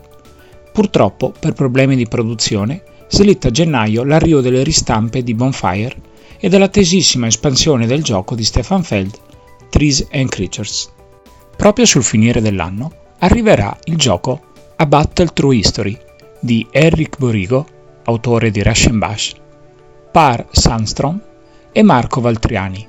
[0.73, 5.95] Purtroppo, per problemi di produzione, slitta a gennaio l'arrivo delle ristampe di Bonfire
[6.37, 9.17] e della tesissima espansione del gioco di Stefan Feld,
[9.69, 10.91] Trees and Creatures.
[11.55, 14.41] Proprio sul finire dell'anno arriverà il gioco
[14.75, 15.97] A Battle Through History
[16.39, 17.65] di Eric Borigo,
[18.03, 19.33] autore di Russian Bash,
[20.11, 21.21] Par Sandstrom
[21.71, 22.87] e Marco Valtriani,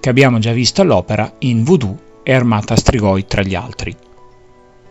[0.00, 3.94] che abbiamo già visto all'opera in Voodoo e Armata Strigoi tra gli altri.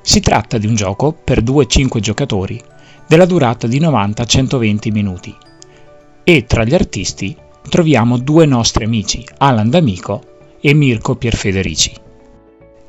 [0.02, 2.62] Si tratta di un gioco per 2-5 giocatori
[3.08, 5.36] della durata di 90-120 minuti
[6.24, 7.36] e tra gli artisti
[7.70, 11.94] troviamo due nostri amici, Alan D'Amico e Mirko Pierfederici.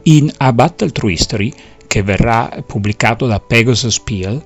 [0.04, 1.52] In A Battle Through History,
[1.88, 4.44] che verrà pubblicato da Pegasus Spiel,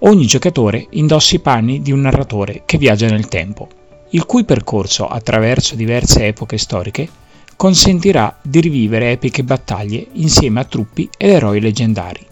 [0.00, 3.68] ogni giocatore indossa i panni di un narratore che viaggia nel tempo,
[4.10, 7.08] il cui percorso attraverso diverse epoche storiche
[7.54, 12.26] consentirà di rivivere epiche battaglie insieme a truppi ed eroi leggendari.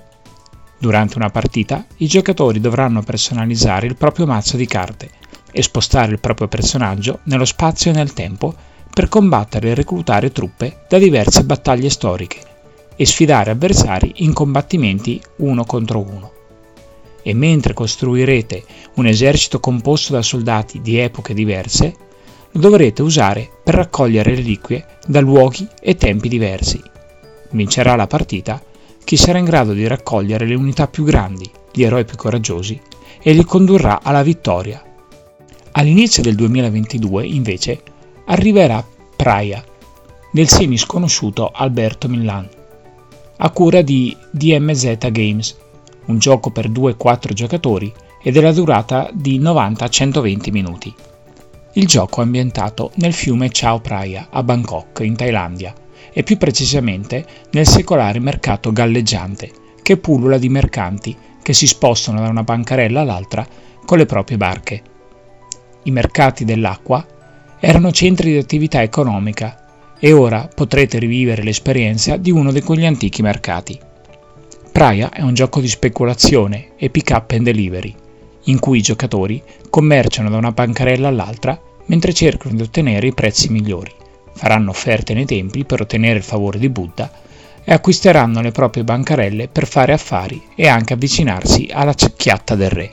[0.79, 5.11] Durante una partita i giocatori dovranno personalizzare il proprio mazzo di carte
[5.53, 8.55] e spostare il proprio personaggio nello spazio e nel tempo
[8.93, 12.49] per combattere e reclutare truppe da diverse battaglie storiche
[13.01, 16.33] e sfidare avversari in combattimenti uno contro uno.
[17.23, 18.63] E mentre costruirete
[18.97, 21.95] un esercito composto da soldati di epoche diverse,
[22.51, 26.79] lo dovrete usare per raccogliere reliquie da luoghi e tempi diversi.
[27.53, 28.63] Vincerà la partita
[29.03, 32.79] chi sarà in grado di raccogliere le unità più grandi, gli eroi più coraggiosi,
[33.23, 34.85] e li condurrà alla vittoria.
[35.73, 37.83] All'inizio del 2022, invece,
[38.27, 38.87] arriverà
[39.17, 39.65] Praia,
[40.31, 42.59] del semi sconosciuto Alberto Millan,
[43.43, 45.57] a cura di DMZ Games,
[46.07, 47.91] un gioco per 2-4 giocatori
[48.23, 50.95] e della durata di 90-120 minuti.
[51.75, 55.73] Il gioco è ambientato nel fiume Chao Phraya a Bangkok, in Thailandia,
[56.13, 59.51] e più precisamente nel secolare mercato galleggiante,
[59.83, 63.47] che pullula di mercanti che si spostano da una bancarella all'altra
[63.87, 64.83] con le proprie barche.
[65.85, 67.07] I mercati dell'acqua
[67.59, 69.70] erano centri di attività economica
[70.01, 73.79] e ora potrete rivivere l'esperienza di uno di quegli antichi mercati.
[74.73, 77.95] Praia è un gioco di speculazione e pick up and delivery,
[78.45, 83.51] in cui i giocatori commerciano da una bancarella all'altra mentre cercano di ottenere i prezzi
[83.51, 83.93] migliori,
[84.33, 87.11] faranno offerte nei templi per ottenere il favore di Buddha
[87.63, 92.93] e acquisteranno le proprie bancarelle per fare affari e anche avvicinarsi alla chiatta del re.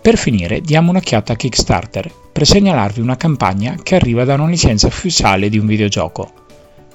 [0.00, 4.88] Per finire diamo un'occhiata a Kickstarter per segnalarvi una campagna che arriva da una licenza
[4.88, 6.30] ufficiale di un videogioco.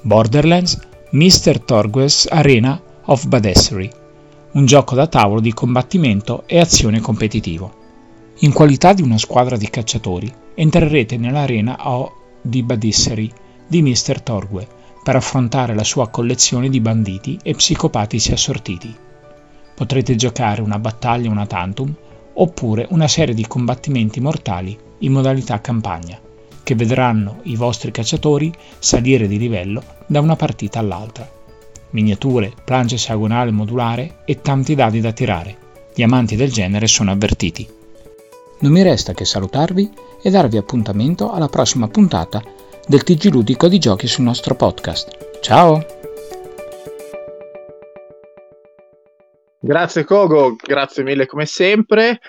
[0.02, 1.62] Borderlands Mr.
[1.62, 3.90] Torgues Arena of Badassery,
[4.52, 7.74] un gioco da tavolo di combattimento e azione competitivo.
[8.42, 11.76] In qualità di una squadra di cacciatori, entrerete nell'arena
[12.40, 13.32] di Badassery
[13.66, 14.22] di Mr.
[14.22, 14.68] Torgue
[15.02, 18.96] per affrontare la sua collezione di banditi e psicopatici assortiti.
[19.74, 21.92] Potrete giocare una battaglia una tantum
[22.34, 26.20] oppure una serie di combattimenti mortali in modalità campagna,
[26.64, 31.40] che vedranno i vostri cacciatori salire di livello da una partita all'altra
[31.92, 35.58] miniature, planche esagonale modulare e tanti dadi da tirare.
[35.94, 37.68] Gli amanti del genere sono avvertiti.
[38.60, 39.90] Non mi resta che salutarvi
[40.22, 42.42] e darvi appuntamento alla prossima puntata
[42.88, 45.40] del TG Ludico di giochi sul nostro podcast.
[45.42, 46.00] Ciao!
[49.64, 52.20] Grazie Kogo, grazie mille come sempre.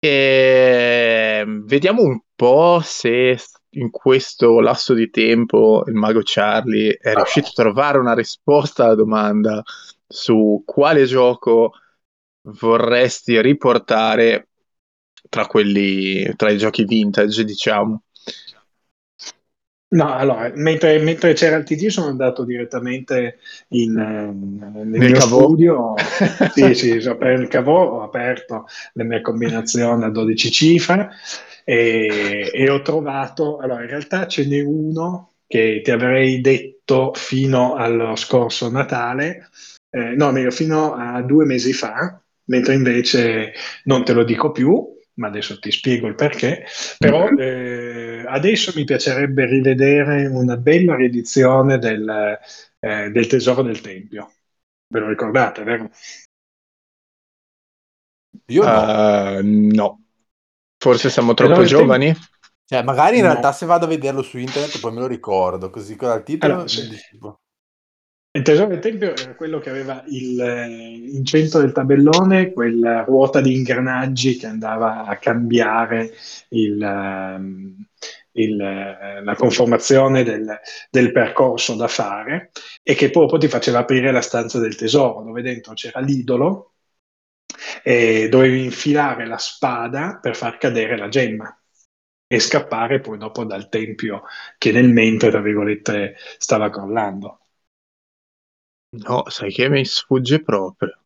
[0.00, 3.36] E vediamo un po' se
[3.70, 8.94] in questo lasso di tempo il mago Charlie è riuscito a trovare una risposta alla
[8.94, 9.62] domanda
[10.06, 11.72] su quale gioco
[12.42, 14.48] vorresti riportare
[15.28, 18.02] tra quelli tra i giochi vintage, diciamo.
[19.90, 25.38] No, allora, mentre, mentre, c'era il TG sono andato direttamente in, nel, nel mio cavò.
[25.38, 25.94] studio,
[26.52, 31.08] sì, sì, per il cavò ho aperto le mie combinazioni a 12 cifre
[31.64, 37.74] e, e ho trovato, allora in realtà ce n'è uno che ti avrei detto fino
[37.74, 39.48] allo scorso Natale,
[39.88, 43.52] eh, no, meglio, fino a due mesi fa, mentre invece
[43.84, 46.64] non te lo dico più, ma adesso ti spiego il perché,
[46.96, 47.38] però mm-hmm.
[47.38, 52.38] eh, adesso mi piacerebbe rivedere una bella riedizione del,
[52.78, 54.32] eh, del Tesoro del Tempio.
[54.88, 55.90] Ve lo ricordate, vero?
[58.46, 59.38] Io no.
[59.38, 60.02] Uh, no.
[60.78, 62.14] Forse siamo troppo giovani?
[62.64, 63.30] Cioè, magari in no.
[63.30, 66.52] realtà se vado a vederlo su internet poi me lo ricordo, così con il titolo...
[66.52, 66.88] Allora, sì.
[68.38, 70.38] Il tesoro del tempio era quello che aveva il,
[71.12, 76.12] in centro del tabellone quella ruota di ingranaggi che andava a cambiare
[76.50, 77.84] il, ehm,
[78.32, 80.56] il, la conformazione del,
[80.88, 82.52] del, percorso da fare
[82.84, 86.74] e che proprio ti faceva aprire la stanza del tesoro, dove dentro c'era l'idolo
[87.82, 91.52] e dovevi infilare la spada per far cadere la gemma
[92.28, 94.22] e scappare poi dopo dal tempio
[94.58, 97.40] che nel mentre, tra virgolette, stava crollando.
[98.90, 100.98] No, sai che mi sfugge proprio.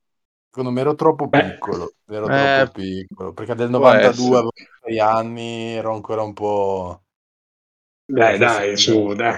[0.46, 5.00] Secondo me ero troppo piccolo, Beh, ero eh, troppo piccolo, perché del 92 avevo 6
[5.00, 7.02] anni, ero ancora un po'...
[8.04, 9.34] Beh, dai, su, dai.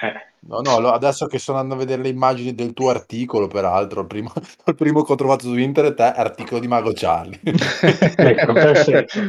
[0.00, 0.26] Eh.
[0.40, 4.06] No, no, adesso che sto andando a vedere le immagini del tuo articolo, peraltro, il
[4.06, 4.32] primo,
[4.66, 7.40] il primo che ho trovato su internet è articolo di Mago Charlie.
[7.42, 9.20] ecco, perfetto.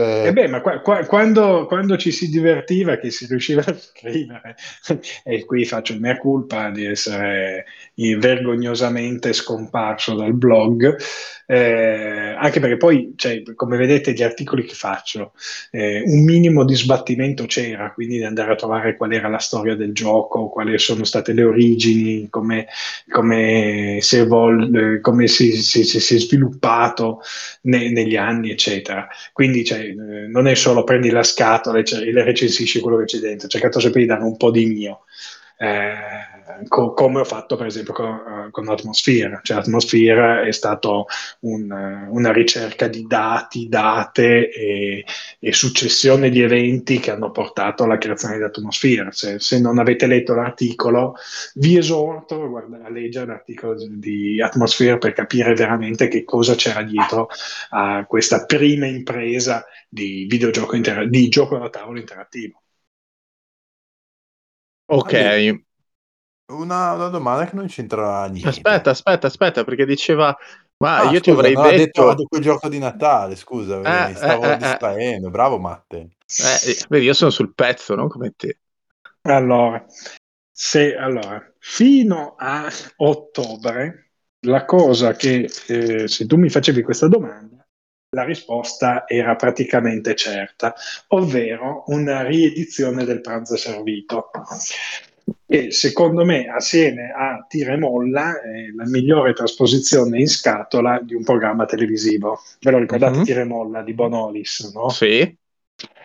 [0.00, 3.74] Eh, eh beh, ma qua, qua, quando, quando, ci si divertiva, che si riusciva a
[3.76, 4.54] scrivere,
[5.24, 10.96] e qui faccio il mea culpa di essere vergognosamente scomparso dal blog,
[11.46, 15.32] eh, anche perché poi, cioè, come vedete, gli articoli che faccio,
[15.72, 19.74] eh, un minimo di sbattimento c'era, quindi di andare a trovare qual era la storia
[19.74, 22.68] del gioco, quali sono state le origini, come,
[23.08, 27.20] come si, evol- come si, si, si è sviluppato
[27.62, 29.06] ne- negli anni, eccetera.
[29.32, 33.48] Quindi cioè, non è solo prendi la scatola e, le recensisci quello che c'è dentro,
[33.48, 35.00] cercato sempre di dare un po' di mio.
[35.60, 35.94] Eh,
[36.68, 39.40] co- come ho fatto per esempio con, con Atmosphere.
[39.42, 41.06] Cioè, Atmosphere è stato
[41.40, 41.68] un,
[42.08, 45.04] una ricerca di dati, date e,
[45.40, 49.10] e, successione di eventi che hanno portato alla creazione di Atmosphere.
[49.10, 51.16] Se, se non avete letto l'articolo,
[51.54, 56.82] vi esorto a, guardare, a leggere l'articolo di Atmosphere per capire veramente che cosa c'era
[56.82, 57.28] dietro
[57.70, 62.62] a questa prima impresa di videogioco inter- di gioco da tavolo interattivo.
[64.90, 65.66] Ok.
[66.52, 68.48] Una, una, domanda che non c'entra niente.
[68.48, 70.34] Aspetta, aspetta, aspetta, perché diceva,
[70.78, 71.76] ma ah, io scusa, ti avrei detto...
[71.76, 74.56] detto dopo il gioco di Natale, scusa, eh, mi stavo eh, eh, eh.
[74.56, 75.96] distraendo, bravo Matte.
[76.26, 78.60] Eh, vedi, io sono sul pezzo, non come te.
[79.22, 79.84] Allora,
[80.50, 82.66] se, allora, fino a
[82.96, 84.12] ottobre,
[84.46, 87.67] la cosa che, eh, se tu mi facevi questa domanda,
[88.10, 90.74] la risposta era praticamente certa,
[91.08, 94.30] ovvero una riedizione del pranzo servito.
[95.46, 101.14] E secondo me, assieme a Tira e Molla, è la migliore trasposizione in scatola di
[101.14, 102.40] un programma televisivo.
[102.60, 103.24] Ve lo ricordate mm-hmm.
[103.24, 104.88] Tira e Molla di Bonolis, no?
[104.88, 105.36] Sì.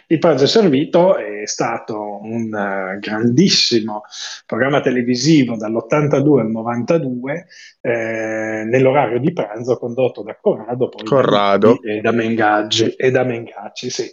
[0.08, 4.04] Il pranzo servito è stato un uh, grandissimo
[4.45, 7.45] programma televisivo dall'82 al 92
[7.82, 11.82] eh, nell'orario di pranzo condotto da Corrado, poi Corrado.
[11.82, 12.89] E da Mengaggi.
[12.95, 14.12] E da Mengacci sì.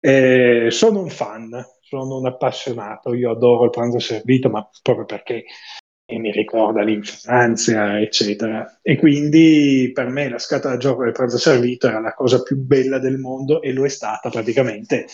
[0.00, 5.44] eh, sono un fan, sono un appassionato, io adoro il pranzo servito, ma proprio perché
[6.10, 8.78] e mi ricorda l'infanzia, eccetera.
[8.80, 12.56] E quindi per me la scatola da gioco del pranzo servito era la cosa più
[12.56, 15.06] bella del mondo e lo è stata praticamente,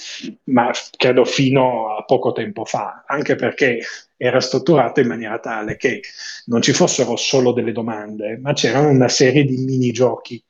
[0.44, 3.80] ma credo fino a poco tempo fa, anche perché
[4.16, 6.00] era strutturato in maniera tale che
[6.44, 10.40] non ci fossero solo delle domande, ma c'erano una serie di mini giochi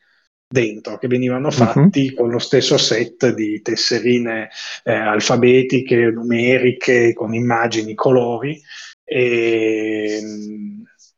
[0.46, 1.52] dentro che venivano mhm.
[1.52, 2.20] fatti uh-huh.
[2.20, 4.50] con lo stesso set di tesserine
[4.82, 8.60] eh, alfabetiche, numeriche, con immagini, colori
[9.04, 10.20] e,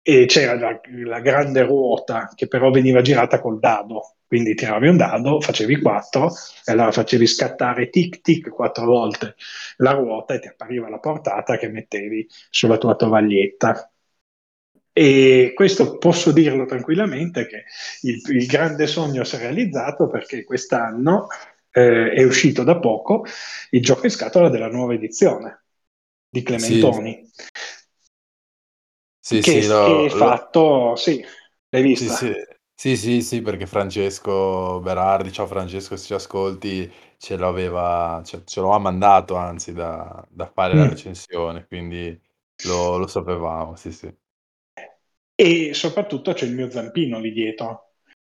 [0.03, 4.17] e c'era la, la, grande ruota che però veniva girata col dado.
[4.27, 6.33] Quindi tiravi un dado, facevi 4
[6.65, 9.37] e allora facevi scattare tic tic quattro volte
[9.77, 13.91] la ruota e ti appariva la portata che mettevi sulla tua tovaglietta.
[14.93, 17.65] E questo posso dirlo tranquillamente che
[18.03, 21.29] il, il grande sogno si è realizzato perché quest'anno
[21.71, 23.27] eh, è uscito da poco
[23.71, 25.65] il gioco in scatola della nuova edizione
[26.29, 27.31] di Clementoni.
[27.31, 27.45] Sì.
[29.27, 31.21] Sì, che, sì, lo, che fatto, sì,
[31.71, 32.15] l'hai vista?
[32.15, 32.33] Sì, sì.
[32.79, 38.61] Sì, sì, sì, perché Francesco Berardi, ciao Francesco, se ci ascolti, ce l'aveva, ce, ce
[38.61, 40.77] lo ha mandato anzi da, da fare mm.
[40.77, 42.17] la recensione, quindi
[42.67, 44.15] lo, lo, sapevamo, sì, sì.
[45.35, 47.86] E soprattutto c'è il mio zampino lì dietro,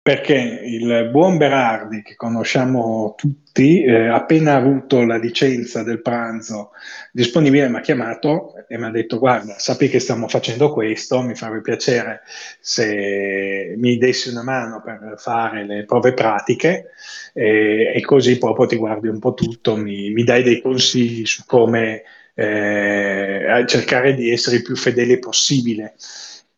[0.04, 6.72] perché il buon Berardi, che conosciamo tutti, eh, appena avuto la licenza del pranzo
[7.12, 11.36] disponibile, mi ha chiamato e mi ha detto: Guarda, sappi che stiamo facendo questo, mi
[11.36, 12.22] farebbe piacere
[12.60, 16.90] se mi dessi una mano per fare le prove pratiche
[17.34, 21.44] eh, e così proprio ti guardi un po' tutto, mi, mi dai dei consigli su
[21.46, 22.02] come
[22.34, 25.94] eh, cercare di essere il più fedele possibile.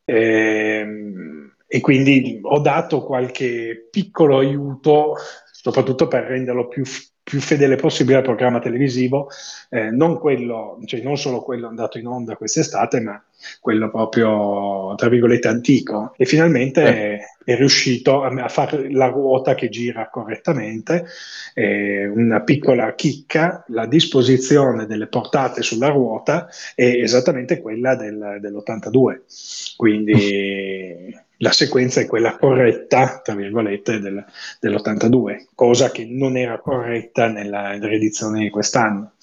[0.05, 1.42] Eh,
[1.73, 5.15] e quindi ho dato qualche piccolo aiuto,
[5.51, 6.83] soprattutto per renderlo più,
[7.23, 9.27] più fedele possibile al programma televisivo,
[9.71, 13.19] eh, non, quello, cioè non solo quello andato in onda quest'estate, ma
[13.59, 16.13] quello proprio, tra virgolette, antico.
[16.15, 17.17] E finalmente eh.
[17.43, 21.07] è, è, riuscito a, a, fare la ruota che gira correttamente,
[21.55, 29.21] eh, una piccola chicca, la disposizione delle portate sulla ruota è esattamente quella del, dell'82.
[29.75, 34.23] Quindi la sequenza è quella corretta, tra virgolette, del,
[34.59, 39.13] dell'82, cosa che non era corretta nella riedizione di quest'anno.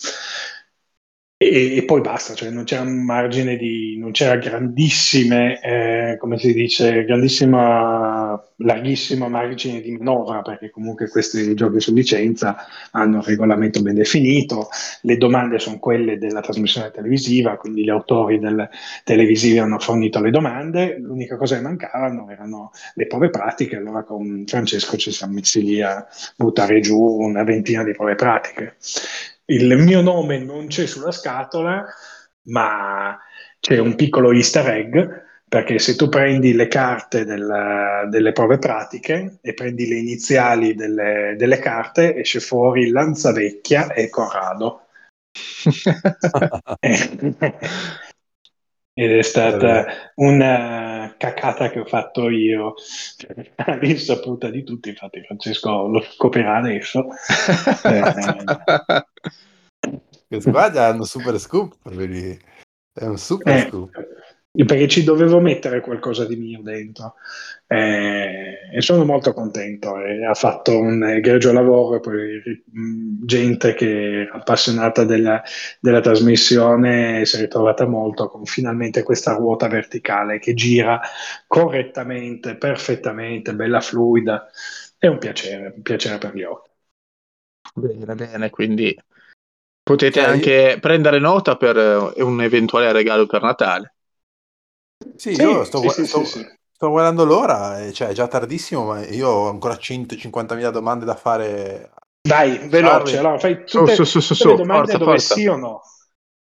[1.43, 6.37] E, e, poi basta, cioè non c'era un margine di, non c'era grandissime, eh, come
[6.37, 12.57] si dice, grandissima, larghissimo margine di manovra, perché comunque questi giochi su licenza
[12.91, 14.69] hanno un regolamento ben definito,
[15.01, 18.69] le domande sono quelle della trasmissione televisiva, quindi gli autori del
[19.03, 24.45] televisivi hanno fornito le domande, l'unica cosa che mancavano erano le prove pratiche, allora con
[24.47, 28.77] Francesco ci siamo messi lì a buttare giù una ventina di prove pratiche
[29.51, 31.85] il mio nome non c'è sulla scatola,
[32.45, 33.19] ma
[33.59, 34.99] c'è un piccolo easter egg,
[35.49, 41.35] perché se tu prendi le carte del, delle prove pratiche e prendi le iniziali delle,
[41.37, 44.87] delle carte, esce fuori Lanzavecchia e Corrado.
[48.93, 49.87] Ed è stata
[50.17, 52.75] una cacata che ho fatto io,
[53.57, 57.07] all'insaputa di tutti, infatti Francesco lo scoprirà adesso.
[60.51, 62.39] Qua già hanno super scoop, vedi.
[62.93, 64.10] È un super Eh, scoop.
[64.67, 67.15] Perché ci dovevo mettere qualcosa di mio dentro
[67.67, 69.99] eh, e sono molto contento.
[70.01, 72.43] E ha fatto un egregio lavoro, poi
[72.73, 75.43] gente che è appassionata della,
[75.81, 81.01] della trasmissione si è ritrovata molto con finalmente questa ruota verticale che gira
[81.47, 84.49] correttamente, perfettamente, bella fluida.
[84.99, 86.69] È un piacere, un piacere per gli occhi.
[87.75, 88.97] Bene, bene, quindi
[89.83, 93.95] potete Cioè, io- anche prendere nota per eh, un eventuale regalo per Natale.
[95.17, 99.05] Sì, Sì, io sto, sì, sto- sì, sto guardando l'ora, cioè è già tardissimo, ma
[99.07, 101.93] io ho ancora 150.000 domande da fare.
[102.23, 103.19] Dai, veloce, Charlie.
[103.19, 105.35] allora fai tutte, su, su, su, tutte su, le domande forza, dove forza.
[105.35, 105.81] sì o no.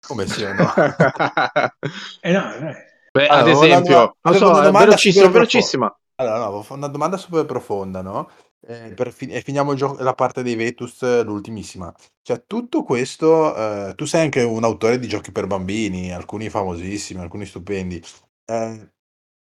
[0.00, 0.66] Come sì o no?
[2.22, 2.76] Eh no, eh.
[3.10, 5.94] Beh, Allora, ad una esempio, avevo so, una velocissima, super velocissima.
[6.16, 8.30] Allora, no, una domanda super profonda, no?
[8.66, 11.92] Eh, per fi- e finiamo il gio- la parte dei Vetus, l'ultimissima.
[12.22, 13.54] Cioè, tutto questo,
[13.90, 18.02] eh, tu sei anche un autore di giochi per bambini, alcuni famosissimi, alcuni stupendi.
[18.44, 18.90] Eh,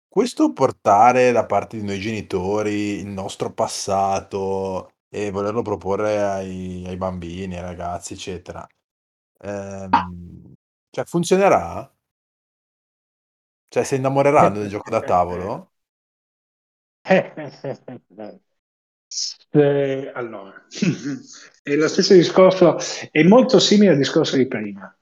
[0.08, 6.96] questo portare da parte di noi genitori il nostro passato e volerlo proporre ai, ai
[6.96, 8.66] bambini, ai ragazzi, eccetera,
[9.40, 9.90] ehm,
[10.90, 11.90] cioè, funzionerà?
[13.68, 15.72] Cioè, si innamoreranno del gioco da tavolo?
[19.50, 20.66] Eh, allora,
[21.62, 22.76] è lo stesso discorso,
[23.10, 24.94] è molto simile al discorso di prima.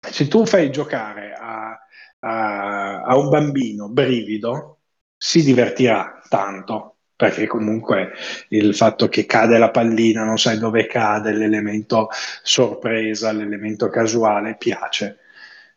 [0.00, 1.78] Se tu fai giocare a,
[2.22, 4.78] a- a un bambino brivido,
[5.16, 8.12] si divertirà tanto, perché comunque
[8.50, 12.08] il fatto che cade la pallina, non sai dove cade, l'elemento
[12.42, 15.18] sorpresa, l'elemento casuale, piace.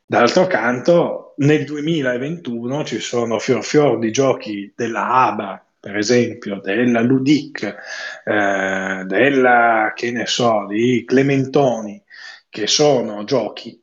[0.07, 7.01] D'altro canto, nel 2021 ci sono fior fior di giochi della ABA, per esempio, della
[7.01, 7.63] Ludic,
[8.23, 12.01] eh, della, che ne so, di Clementoni,
[12.49, 13.79] che sono giochi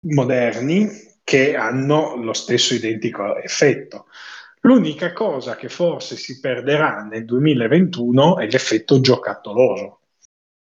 [0.00, 0.88] moderni
[1.24, 4.06] che hanno lo stesso identico effetto.
[4.60, 10.00] L'unica cosa che forse si perderà nel 2021 è l'effetto giocattoloso,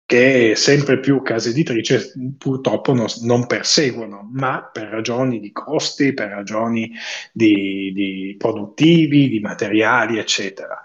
[0.07, 6.31] che sempre più case editrici purtroppo non, non perseguono, ma per ragioni di costi, per
[6.31, 6.91] ragioni
[7.33, 10.83] di, di produttivi, di materiali, eccetera.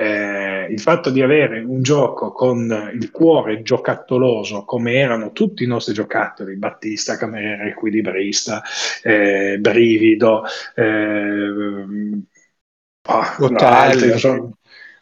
[0.00, 5.66] Eh, il fatto di avere un gioco con il cuore giocattoloso, come erano tutti i
[5.66, 8.62] nostri giocattoli, Battista, Cameriere, Equilibrista,
[9.02, 10.42] eh, Brivido,
[10.74, 11.52] eh,
[13.02, 14.56] ah, no, altri, sono-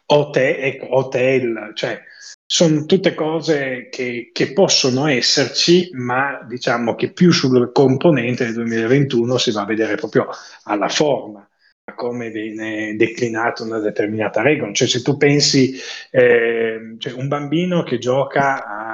[0.07, 2.01] hotel, hotel, cioè
[2.45, 9.37] sono tutte cose che, che possono esserci, ma diciamo che più sul componente del 2021
[9.37, 10.27] si va a vedere proprio
[10.63, 11.48] alla forma,
[11.93, 14.73] come viene declinata una determinata regola.
[14.73, 15.75] Cioè, se tu pensi
[16.11, 18.93] eh, cioè un bambino che gioca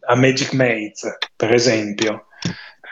[0.00, 2.26] a Magic Maze, per esempio,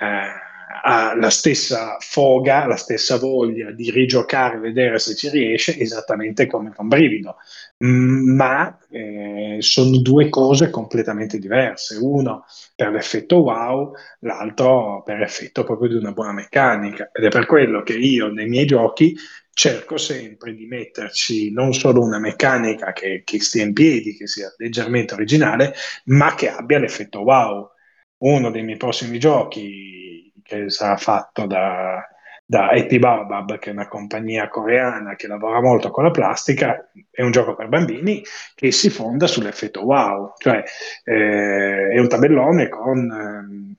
[0.00, 0.45] eh,
[0.82, 6.72] ha la stessa foga, la stessa voglia di rigiocare, vedere se ci riesce, esattamente come
[6.74, 7.36] con Brivido.
[7.84, 11.96] Mm, Ma eh, sono due cose completamente diverse.
[12.00, 12.44] Uno
[12.74, 17.10] per l'effetto wow, l'altro per effetto proprio di una buona meccanica.
[17.12, 19.16] Ed è per quello che io nei miei giochi
[19.52, 24.52] cerco sempre di metterci non solo una meccanica che, che stia in piedi, che sia
[24.58, 25.74] leggermente originale,
[26.06, 27.70] ma che abbia l'effetto wow.
[28.18, 30.15] Uno dei miei prossimi giochi
[30.46, 32.06] che sarà fatto da,
[32.44, 37.22] da Happy Baobab, che è una compagnia coreana che lavora molto con la plastica, è
[37.22, 38.22] un gioco per bambini
[38.54, 40.62] che si fonda sull'effetto wow, cioè
[41.04, 43.74] eh, è un tabellone con ehm,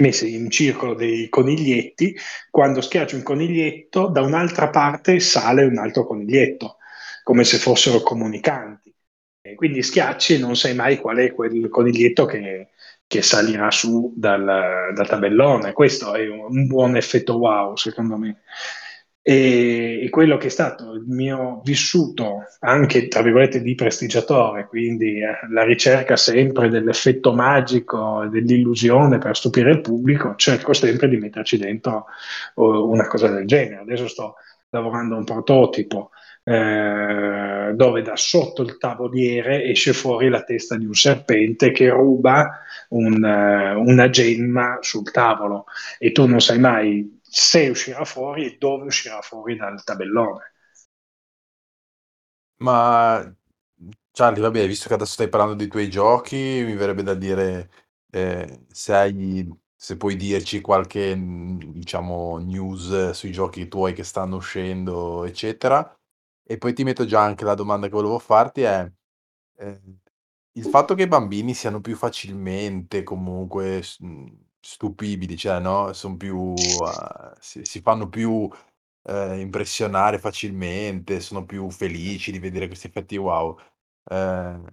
[0.00, 2.16] messi in circolo dei coniglietti,
[2.50, 6.78] quando schiacci un coniglietto da un'altra parte sale un altro coniglietto,
[7.22, 8.94] come se fossero comunicanti.
[9.44, 12.70] E quindi schiacci e non sai mai qual è quel coniglietto che,
[13.12, 14.42] che salirà su dal,
[14.94, 15.74] dal tabellone.
[15.74, 18.40] Questo è un, un buon effetto wow, secondo me.
[19.20, 25.20] E, e, quello che è stato il mio vissuto anche tra virgolette di prestigiatore, quindi
[25.20, 31.58] eh, la ricerca sempre dell'effetto magico, dell'illusione per stupire il pubblico, cerco sempre di metterci
[31.58, 32.06] dentro
[32.54, 33.82] uh, una cosa del genere.
[33.82, 34.36] Adesso sto
[34.70, 36.12] lavorando a un prototipo
[36.44, 42.60] eh, dove da sotto il tavoliere esce fuori la testa di un serpente che ruba
[42.90, 45.66] un, uh, una gemma sul tavolo
[45.98, 50.52] e tu non sai mai se uscirà fuori e dove uscirà fuori dal tabellone.
[52.58, 53.34] Ma
[54.12, 57.70] Charlie, vabbè, visto che adesso stai parlando dei tuoi giochi, mi verrebbe da dire
[58.10, 65.24] eh, se, hai, se puoi dirci qualche, diciamo, news sui giochi tuoi che stanno uscendo,
[65.24, 65.96] eccetera.
[66.44, 68.90] E poi ti metto già anche la domanda che volevo farti è
[69.58, 69.80] eh,
[70.52, 73.82] il fatto che i bambini siano più facilmente comunque
[74.60, 78.48] stupibili, cioè, no, son più uhm, si si fanno più,
[79.04, 83.58] ehm, impressionare facilmente, sono più felici di vedere questi effetti wow.
[84.10, 84.66] Ehm,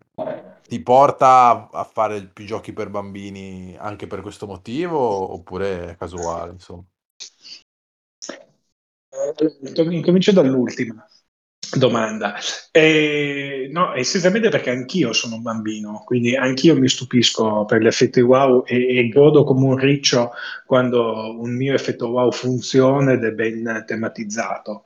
[0.68, 5.00] ti porta a fare più giochi per bambini anche per questo motivo,
[5.34, 6.84] oppure è casuale, insomma?
[9.12, 11.06] Ehm, incomincio dall'ultima
[11.78, 12.36] domanda.
[12.72, 18.22] Ehm, no, essenzialmente perché anch'io sono un bambino, quindi anch'io mi stupisco per gli effetti
[18.22, 20.32] wow e, e godo come un riccio
[20.66, 24.84] quando un mio effetto wow funziona ed è ben tematizzato.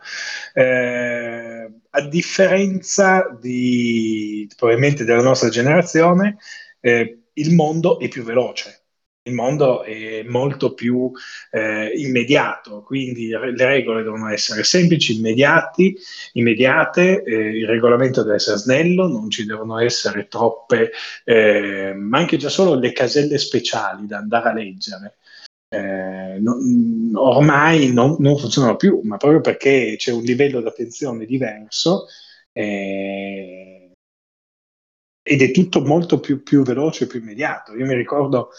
[0.54, 6.38] Eh, a differenza di probabilmente della nostra generazione,
[6.80, 8.83] eh, il mondo è più veloce
[9.26, 11.10] il mondo è molto più
[11.52, 15.96] eh, immediato, quindi le regole devono essere semplici, immediati,
[16.34, 20.92] immediate, eh, il regolamento deve essere snello, non ci devono essere troppe,
[21.24, 25.18] eh, ma anche già solo le caselle speciali da andare a leggere.
[25.70, 31.26] Eh, non, ormai non, non, funzionano più, ma proprio perché c'è un livello di attenzione
[31.26, 32.08] diverso
[32.52, 33.92] eh,
[35.24, 37.74] ed è tutto molto più, più veloce e più immediato.
[37.76, 38.50] Io mi ricordo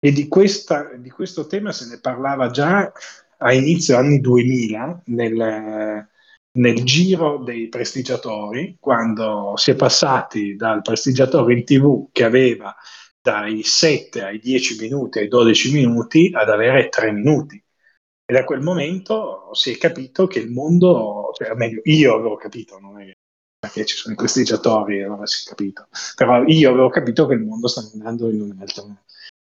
[0.00, 2.92] e di, questa, di questo tema se ne parlava già
[3.38, 6.08] a inizio anni 2000 nel,
[6.52, 12.74] nel giro dei prestigiatori, quando si è passati dal prestigiatore in tv che aveva
[13.20, 17.62] dai 7 ai 10 minuti ai 12 minuti ad avere 3 minuti.
[18.30, 22.78] E da quel momento si è capito che il mondo, cioè meglio, io avevo capito,
[22.78, 23.10] non è
[23.58, 27.40] perché ci sono i prestigiatori, allora si è capito, però io avevo capito che il
[27.40, 28.84] mondo sta andando in un'altra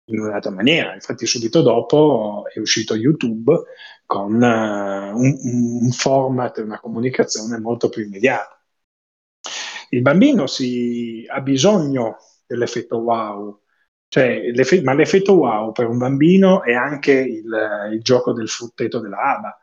[0.05, 0.93] in un'altra maniera.
[0.93, 3.63] Infatti, subito dopo è uscito YouTube
[4.05, 5.37] con uh, un,
[5.81, 8.57] un, format, una comunicazione molto più immediata.
[9.89, 13.61] Il bambino si, ha bisogno dell'effetto wow,
[14.07, 14.51] cioè,
[14.83, 19.57] ma l'effetto wow per un bambino è anche il, il gioco del frutteto della aba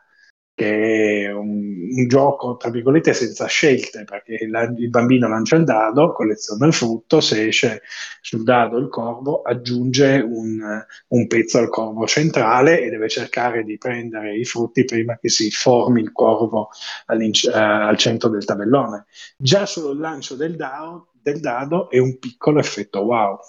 [0.53, 5.63] che è un, un, gioco, tra virgolette, senza scelte, perché la, il bambino lancia il
[5.63, 7.81] dado, colleziona il frutto, se esce
[8.21, 10.59] sul dado il corvo, aggiunge un,
[11.07, 15.49] un pezzo al corvo centrale e deve cercare di prendere i frutti prima che si
[15.51, 16.69] formi il corvo
[17.07, 19.05] uh, al centro del tabellone.
[19.37, 23.39] Già solo il lancio del dado, del dado è un piccolo effetto wow.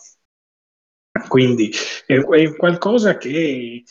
[1.28, 1.70] Quindi
[2.06, 3.84] è, è qualcosa che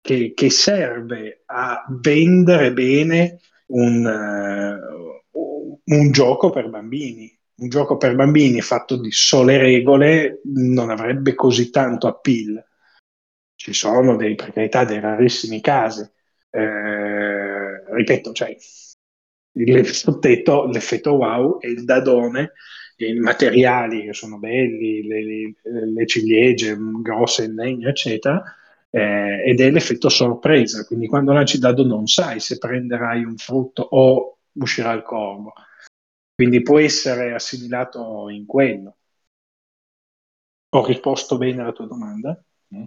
[0.00, 7.36] che, che serve a vendere bene un, uh, un gioco per bambini.
[7.58, 12.64] Un gioco per bambini fatto di sole regole non avrebbe così tanto appeal.
[13.56, 16.08] Ci sono dei, per carità, dei rarissimi casi.
[16.50, 18.56] Eh, ripeto, cioè,
[19.52, 22.52] l'effetto, l'effetto wow e il dadone
[23.06, 28.42] i materiali che sono belli, le, le ciliegie grosse in legno, eccetera,
[28.90, 33.82] eh, ed è l'effetto sorpresa, quindi quando lanci dado non sai se prenderai un frutto
[33.82, 35.52] o uscirà il corvo,
[36.34, 38.96] quindi può essere assimilato in quello.
[40.76, 42.40] Ho risposto bene alla tua domanda?
[42.74, 42.84] Mm.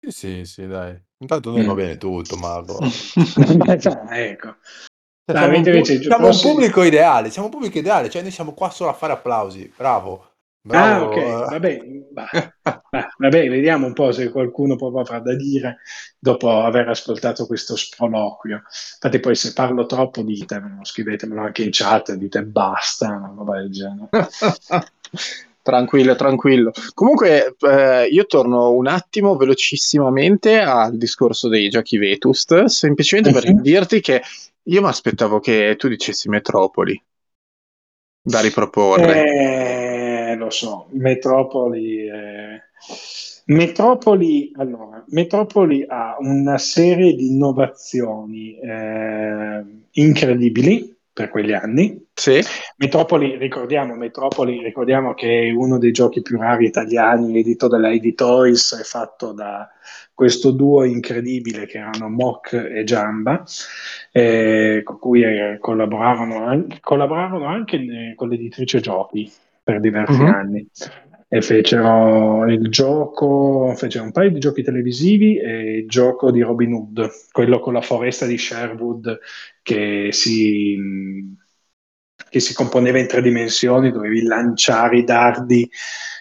[0.00, 0.98] Sì, sì, sì, dai.
[1.18, 1.66] Intanto mm.
[1.66, 2.78] va bene tutto, Marco.
[4.10, 4.56] ecco.
[5.30, 8.70] Cioè, siamo, un, siamo un pubblico ideale, siamo un pubblico ideale, cioè noi siamo qua
[8.70, 10.27] solo a fare applausi, bravo.
[10.68, 11.04] Bravo.
[11.04, 11.80] Ah, ok, vabbè,
[13.16, 15.78] vabbè, vediamo un po' se qualcuno può avrà da dire
[16.18, 18.56] dopo aver ascoltato questo sproloquio.
[18.56, 23.70] Infatti, poi se parlo troppo, ditemelo, scrivetemelo anche in chat, dite basta, una roba del
[23.70, 24.08] genere.
[25.62, 26.70] tranquillo, tranquillo.
[26.92, 33.60] Comunque, eh, io torno un attimo velocissimamente al discorso dei giochi Vetust, semplicemente per uh-huh.
[33.62, 34.20] dirti che
[34.64, 37.02] io mi aspettavo che tu dicessi Metropoli
[38.20, 39.24] da riproporre.
[39.24, 39.87] Eh
[40.38, 42.06] lo so, Metropoli.
[42.06, 42.62] Eh...
[43.48, 52.06] Metropoli, allora, Metropoli ha una serie di innovazioni eh, incredibili per quegli anni.
[52.12, 52.40] Sì.
[52.76, 58.78] Metropoli, ricordiamo, Metropoli, ricordiamo che è uno dei giochi più rari italiani, edito dalla Editoys,
[58.78, 59.68] è fatto da
[60.12, 63.44] questo duo incredibile che erano Mock e Giamba,
[64.12, 69.32] eh, con cui eh, collaboravano, anche, collaboravano anche con l'editrice Giochi
[69.68, 70.26] per diversi uh-huh.
[70.26, 70.66] anni
[71.28, 76.72] e fecero il gioco, fecero un paio di giochi televisivi e il gioco di Robin
[76.72, 79.18] Hood, quello con la foresta di Sherwood
[79.60, 81.36] che si,
[82.30, 85.68] che si componeva in tre dimensioni, dovevi lanciare i dardi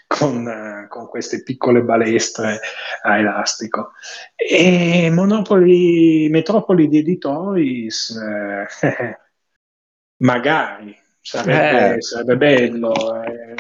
[0.05, 2.59] con, con queste piccole balestre
[3.01, 3.93] a elastico.
[4.35, 8.09] E Monopoli, Metropoli di Editoris,
[8.81, 9.17] eh,
[10.23, 12.01] magari Sarebbe, eh.
[12.01, 13.21] sarebbe bello.
[13.21, 13.55] Eh.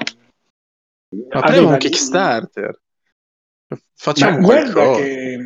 [1.31, 2.79] Apriamo un Kickstarter.
[3.93, 5.37] Facciamo guarda che,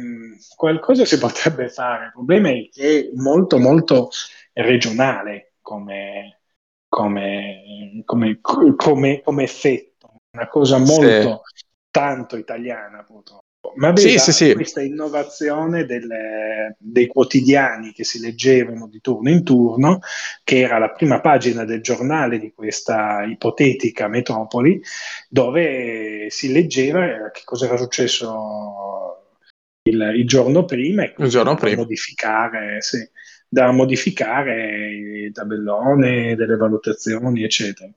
[0.55, 2.05] qualcosa si potrebbe fare.
[2.05, 4.09] Il problema è che è molto, molto
[4.53, 6.41] regionale come,
[6.87, 11.65] come, come, come, come effetto, una cosa molto sì.
[11.89, 13.45] tanto italiana purtroppo.
[13.75, 19.43] Ma veda, sì, sì, questa innovazione delle, dei quotidiani che si leggevano di turno in
[19.43, 19.99] turno,
[20.43, 24.81] che era la prima pagina del giornale di questa ipotetica metropoli,
[25.29, 29.37] dove si leggeva che cosa era successo
[29.83, 31.77] il, il giorno prima e giorno prima.
[31.77, 33.07] modificare, sì,
[33.47, 37.91] da modificare il tabellone delle valutazioni, eccetera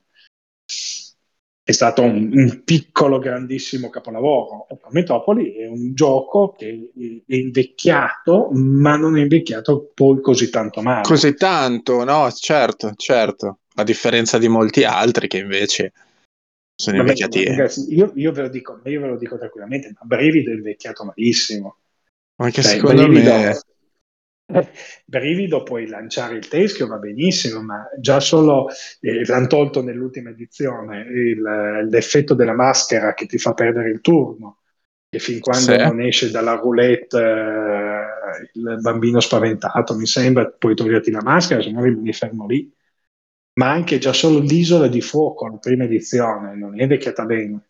[1.67, 4.67] è stato un, un, piccolo grandissimo capolavoro.
[4.91, 6.91] Metropoli è un gioco che
[7.27, 11.03] è invecchiato, ma non è invecchiato poi così tanto male.
[11.03, 13.61] Così tanto, no, certo, certo.
[13.77, 15.93] A differenza di molti altri che invece
[16.77, 17.47] sono Vabbè, invecchiati.
[17.47, 21.05] Ragazzi, io, io, ve lo dico, io ve lo dico tranquillamente, ma Brivido è invecchiato
[21.05, 21.79] malissimo.
[22.37, 23.59] Anche cioè, secondo Brivido, me
[25.07, 28.69] Brivido puoi lanciare il teschio, va benissimo, ma già solo
[29.01, 31.41] eh, l'hanno tolto nell'ultima edizione il,
[31.89, 34.59] l'effetto della maschera che ti fa perdere il turno.
[35.09, 35.77] E fin quando sì.
[35.77, 41.71] non esce dalla roulette eh, il bambino spaventato, mi sembra, puoi toglierti la maschera, se
[41.71, 42.71] no rimani fermo lì.
[43.61, 47.69] Ma anche già solo l'isola di fuoco, la prima edizione, non è vecchiata bene.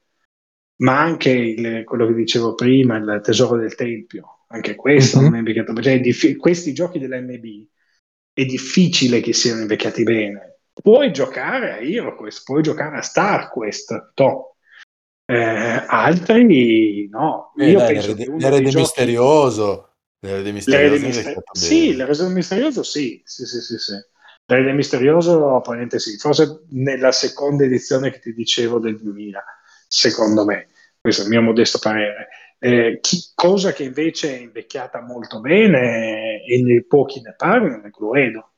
[0.77, 5.27] Ma anche il, quello che dicevo prima, il tesoro del tempio, anche questo mm-hmm.
[5.27, 7.67] non è invecchiato cioè, diff- questi giochi dell'MB
[8.33, 10.59] è difficile che siano invecchiati bene.
[10.73, 14.57] Puoi giocare a HeroQuest puoi giocare a StarQuest to.
[15.27, 17.53] Eh, altri no.
[17.57, 18.77] Eh, io dai, penso l'erede, l'erede giochi...
[18.77, 19.89] misterioso
[20.21, 21.43] l'erede misterioso, mister...
[21.53, 23.93] sì l'erede misterioso sì sì sì sì, sì.
[24.47, 26.17] l'erede misterioso probabilmente sì.
[26.19, 29.43] Forse nella seconda edizione che ti dicevo del 2000
[29.89, 30.69] secondo me.
[31.01, 32.29] Questo è il mio modesto parere
[32.65, 37.91] eh, chi, cosa che invece è invecchiata molto bene e nei pochi ne parlano è
[37.91, 38.53] Cluedo.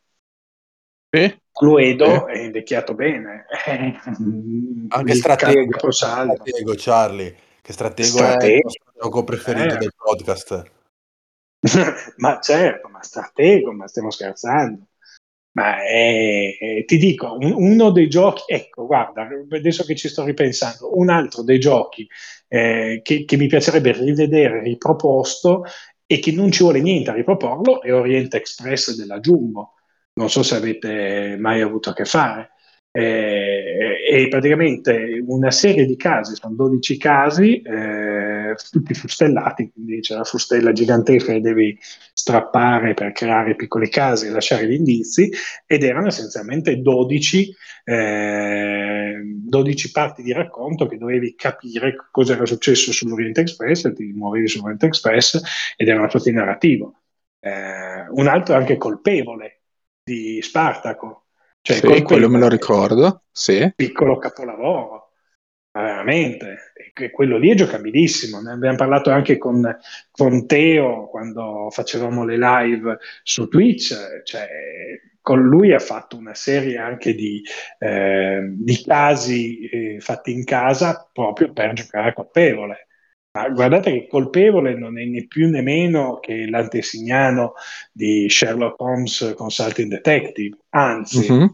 [1.11, 1.41] Eh?
[1.51, 2.33] Cluedo eh.
[2.35, 3.47] è invecchiato bene.
[4.89, 8.69] Anche stratego, stratego, Charlie, che stratego, stratego.
[8.69, 9.79] è il gioco preferito eh.
[9.79, 10.71] del podcast.
[12.19, 14.86] ma certo, ma stratego, ma stiamo scherzando.
[15.57, 20.23] Ma è, è, ti dico, un, uno dei giochi, ecco, guarda, adesso che ci sto
[20.23, 22.07] ripensando, un altro dei giochi
[22.47, 25.65] eh, che, che, mi piacerebbe rivedere riproposto
[26.05, 29.73] e che non ci vuole niente a riproporlo è Orient Express della Jumbo.
[30.15, 32.51] Non so se avete mai avuto a che fare.
[32.91, 40.15] Eh, è praticamente una serie di casi, sono 12 casi, eh, tutti fustellati, quindi c'è
[40.15, 45.31] la fustella gigantesca che devi strappare per creare piccoli casi e lasciare gli indizi,
[45.67, 52.93] ed erano essenzialmente 12, eh, 12 parti di racconto che dovevi capire cosa era successo
[52.93, 57.01] sull'Orient Express, ti muovevi sull'Orient Express ed era tutto in narrativo.
[57.41, 59.63] Eh, un altro è anche colpevole
[60.03, 61.27] di Spartaco,
[61.67, 63.73] cioè, sì, quello me lo ricordo, sì.
[63.75, 65.11] Piccolo capolavoro,
[65.73, 66.75] veramente.
[66.99, 68.41] E quello lì è giocabilissimo.
[68.41, 69.79] Ne abbiamo parlato anche con,
[70.11, 74.23] con Teo quando facevamo le live su Twitch.
[74.23, 74.49] Cioè,
[75.21, 77.43] con lui ha fatto una serie anche di,
[77.81, 82.87] eh, di casi eh, fatti in casa proprio per giocare colpevole.
[83.33, 87.55] Ma guardate che colpevole non è né più né meno che l'antesignano
[87.93, 91.47] di Sherlock Holmes Consulting Detective, anzi, mm-hmm.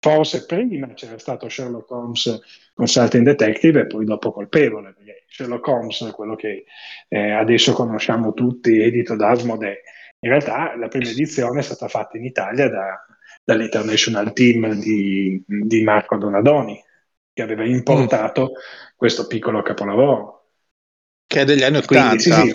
[0.00, 2.40] forse prima c'era stato Sherlock Holmes
[2.74, 6.64] Consulting Detective e poi dopo colpevole, perché Sherlock Holmes, quello che
[7.08, 9.82] eh, adesso conosciamo tutti, edito da Asmodee,
[10.20, 13.04] in realtà la prima edizione è stata fatta in Italia da,
[13.44, 16.82] dall'International Team di, di Marco Donadoni,
[17.32, 18.96] che aveva importato mm.
[18.96, 20.34] questo piccolo capolavoro
[21.34, 22.08] che è degli anni 80.
[22.08, 22.54] Quindi, sì, sì.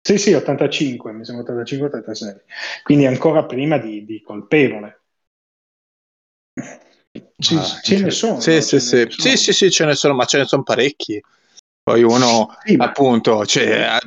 [0.00, 2.36] sì, sì, 85, mi sembra 85-86.
[2.84, 5.02] Quindi ancora prima di, di Colpevole.
[7.38, 8.40] Ci, ah, ce ne sono.
[8.40, 9.06] Sì, sì, sì.
[9.08, 9.10] Sono.
[9.10, 11.22] sì, sì, sì, ce ne sono, ma ce ne sono parecchi.
[11.82, 13.98] Poi uno, sì, appunto, cioè,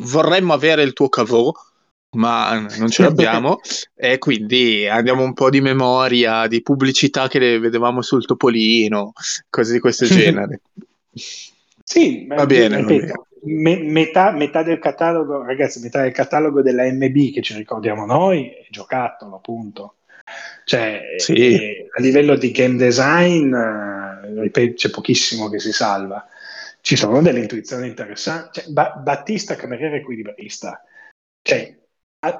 [0.00, 1.52] vorremmo avere il tuo cavò,
[2.16, 3.60] ma non ce l'abbiamo
[3.94, 9.12] e quindi andiamo un po' di memoria, di pubblicità che vedevamo sul Topolino,
[9.50, 10.62] cose di questo genere.
[11.84, 16.62] Sì, va bene, ripeto, va bene me, metà, metà, del catalogo, ragazzi, metà del catalogo
[16.62, 19.94] della MB che ci ricordiamo noi è giocattolo, appunto.
[20.64, 21.86] Cioè, sì.
[21.90, 26.26] a livello di game design, eh, ripeto, c'è pochissimo che si salva.
[26.80, 28.60] Ci sono delle intuizioni interessanti.
[28.60, 30.82] Cioè, ba- Battista cameriere equilibrista.
[31.42, 31.76] Cioè,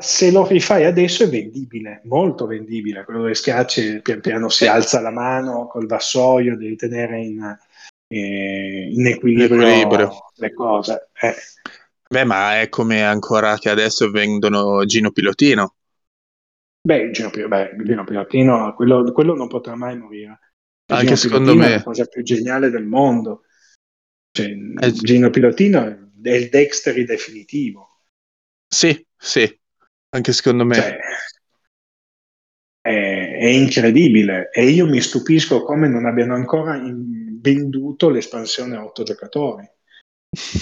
[0.00, 3.04] se lo rifai adesso è vendibile, molto vendibile.
[3.04, 7.56] Quello dove schiacci pian piano si alza la mano col vassoio, devi tenere in,
[8.08, 11.08] eh, in equilibrio, equilibrio, le cose.
[11.20, 11.34] Eh.
[12.10, 15.74] Beh, ma è come ancora che adesso vendono Gino Pilotino.
[16.80, 20.38] Beh, Gino, beh, Gino Pilotino, quello, quello, non potrà mai morire.
[20.90, 21.74] Anche Gino secondo Pilotino me.
[21.74, 23.42] È la cosa più geniale del mondo.
[24.30, 28.02] Cioè, eh, Gino Pilotino è il Dexter definitivo.
[28.66, 29.60] Sì, sì,
[30.10, 30.74] anche secondo me.
[30.74, 30.98] Cioè,
[32.80, 39.02] è, è, incredibile e io mi stupisco come non abbiano ancora venduto l'espansione a otto
[39.02, 39.68] giocatori.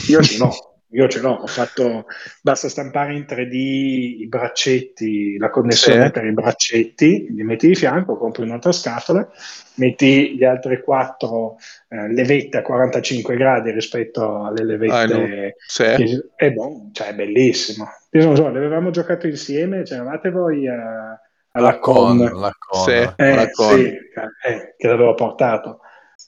[0.08, 0.50] Io ce l'ho.
[0.90, 2.06] Io ce l'ho, ho fatto,
[2.40, 6.10] basta stampare in 3D i braccetti, la connessione sì.
[6.12, 9.28] per i braccetti, li metti di fianco, compri un'altra scatola,
[9.74, 11.56] metti gli altri quattro
[11.88, 15.82] eh, levette a 45 gradi rispetto alle levette ah, sì.
[15.82, 17.88] che, è buono, cioè è bellissimo.
[18.12, 21.20] Io non so, le avevamo giocato insieme, c'eravate voi a,
[21.50, 22.40] alla con, con.
[22.40, 23.78] La con, sì, eh, la con.
[23.80, 25.80] Eh, che l'avevo portato.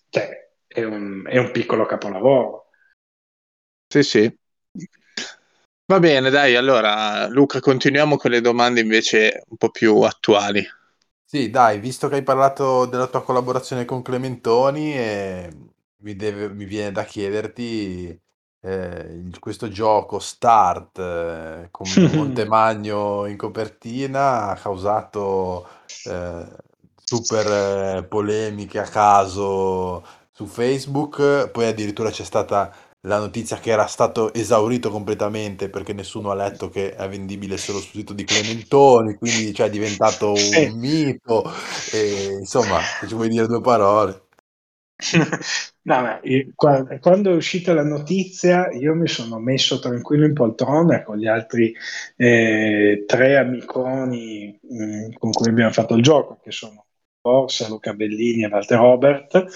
[0.08, 2.66] Cioè, è un, è un piccolo capolavoro.
[3.86, 4.38] Sì, sì.
[5.88, 10.64] Va bene, dai, allora Luca, continuiamo con le domande invece un po' più attuali.
[11.30, 15.54] Sì, dai, visto che hai parlato della tua collaborazione con Clementoni, eh,
[15.98, 18.18] mi, deve- mi viene da chiederti
[18.60, 25.68] eh, questo gioco Start eh, con Montemagno in copertina ha causato
[26.02, 26.46] eh,
[27.04, 27.46] super
[27.98, 32.72] eh, polemiche a caso su Facebook, poi addirittura c'è stata
[33.02, 37.78] la notizia che era stato esaurito completamente perché nessuno ha letto che è vendibile solo
[37.78, 41.44] sul sito di Clementoni, quindi cioè, è diventato un mito.
[41.92, 44.22] E, insomma, se ci vuoi dire due parole.
[45.82, 51.04] no, ma io, quando è uscita la notizia, io mi sono messo tranquillo in poltrona
[51.04, 51.72] con gli altri
[52.16, 56.87] eh, tre amiconi mh, mm, con cui abbiamo fatto il gioco, che sono
[57.28, 59.46] Borsa, Luca Bellini e Walter Robert,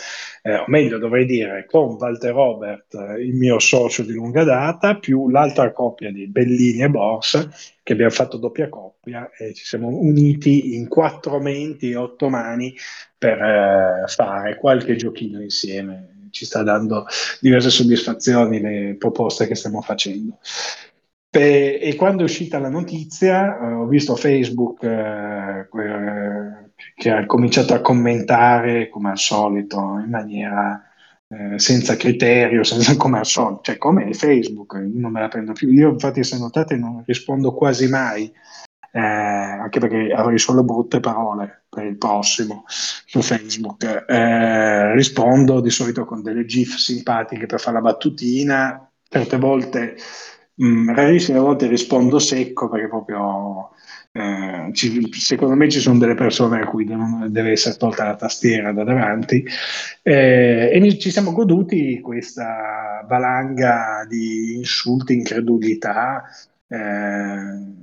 [0.43, 4.97] eh, o meglio dovrei dire con Walter Robert, eh, il mio socio di lunga data,
[4.97, 7.49] più l'altra coppia di Bellini e Borsa,
[7.83, 12.75] che abbiamo fatto doppia coppia e ci siamo uniti in quattro menti e otto mani
[13.17, 16.29] per eh, fare qualche giochino insieme.
[16.31, 17.07] Ci sta dando
[17.41, 20.39] diverse soddisfazioni le proposte che stiamo facendo.
[21.35, 25.67] E, e quando è uscita la notizia, eh, ho visto Facebook eh,
[26.95, 30.83] che ha cominciato a commentare come al solito in maniera
[31.29, 35.71] eh, senza criterio, senza, come al solito, cioè come Facebook, non me la prendo più.
[35.71, 38.31] Io infatti se notate non rispondo quasi mai,
[38.95, 44.05] eh, anche perché avrei solo brutte parole per il prossimo su Facebook.
[44.07, 49.97] Eh, rispondo di solito con delle GIF simpatiche per fare la battutina, certe volte
[50.55, 53.71] mh, mm, rarissime volte rispondo secco perché proprio
[54.13, 58.73] eh, ci, secondo me ci sono delle persone a cui deve essere tolta la tastiera
[58.73, 59.45] da davanti.
[60.03, 66.25] Eh, e ci siamo goduti questa valanga di insulti, incredulità.
[66.69, 67.81] Eh,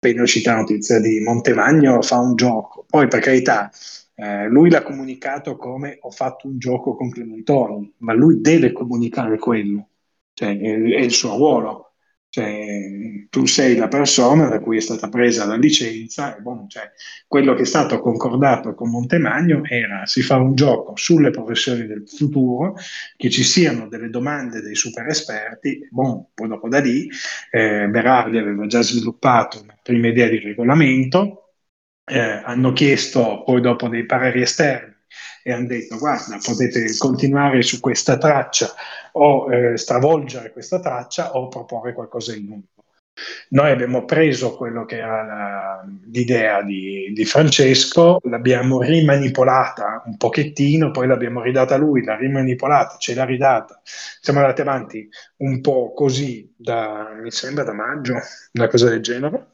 [0.00, 3.70] la notizia di Montemagno fa un gioco, poi per carità
[4.14, 9.38] eh, lui l'ha comunicato come ho fatto un gioco con Clementoni, ma lui deve comunicare
[9.38, 9.88] quello,
[10.34, 11.87] cioè è, è il suo ruolo
[12.30, 16.90] cioè, tu sei la persona da cui è stata presa la licenza e bon, cioè,
[17.26, 22.04] quello che è stato concordato con Montemagno era si fa un gioco sulle professioni del
[22.06, 22.74] futuro,
[23.16, 27.08] che ci siano delle domande dei super esperti, bon, poi dopo da lì
[27.50, 31.52] eh, Berardi aveva già sviluppato una prima idea di regolamento,
[32.04, 34.96] eh, hanno chiesto poi dopo dei pareri esterni
[35.48, 38.70] e hanno detto guarda potete continuare su questa traccia
[39.12, 42.62] o eh, stravolgere questa traccia o proporre qualcosa di nuovo.
[43.48, 50.92] Noi abbiamo preso quello che era la, l'idea di, di, Francesco, l'abbiamo rimanipolata un pochettino,
[50.92, 53.80] poi l'abbiamo ridata a lui, l'ha rimanipolata, ce l'ha ridata.
[53.82, 58.14] Siamo andati avanti un po' così da, mi sembra, da maggio,
[58.52, 59.48] una cosa del genere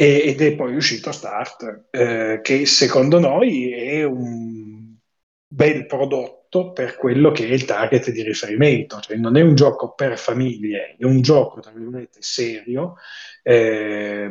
[0.00, 4.59] ed è poi uscito Start, eh, che secondo noi è un
[5.52, 9.92] bel prodotto per quello che è il target di riferimento, cioè non è un gioco
[9.94, 12.96] per famiglie, è un gioco tra virgolette serio
[13.42, 14.30] eh,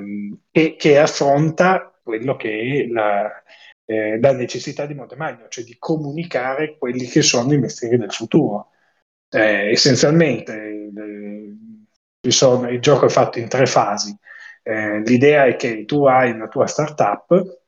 [0.52, 3.30] che, che, affronta quello che è la,
[3.86, 8.70] eh, la necessità di Montemagno, cioè di comunicare quelli che sono i mestieri del futuro.
[9.30, 10.90] Eh, essenzialmente
[12.24, 14.18] eh, sono, il gioco è fatto in tre fasi
[14.64, 17.62] eh, l'idea è che tu hai una tua startup,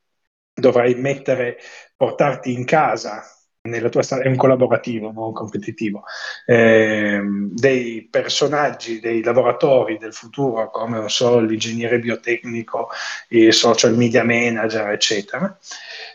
[0.54, 1.58] dovrai mettere,
[1.96, 3.22] portarti in casa
[3.64, 6.02] nella tua è un collaborativo, non competitivo,
[6.46, 7.20] eh,
[7.52, 12.88] dei personaggi, dei lavoratori del futuro, come non so, l'ingegnere biotecnico,
[13.28, 15.56] il social media manager, eccetera,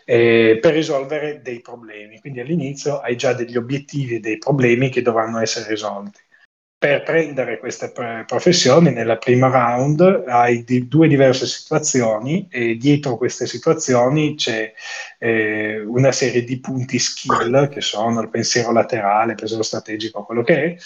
[0.04, 2.20] eh, per risolvere dei problemi.
[2.20, 6.20] Quindi all'inizio hai già degli obiettivi e dei problemi che dovranno essere risolti.
[6.78, 7.92] Per prendere queste
[8.24, 14.72] professioni nella prima round hai di, due diverse situazioni e dietro queste situazioni c'è
[15.18, 20.44] eh, una serie di punti skill che sono il pensiero laterale, il pensiero strategico, quello
[20.44, 20.76] che è,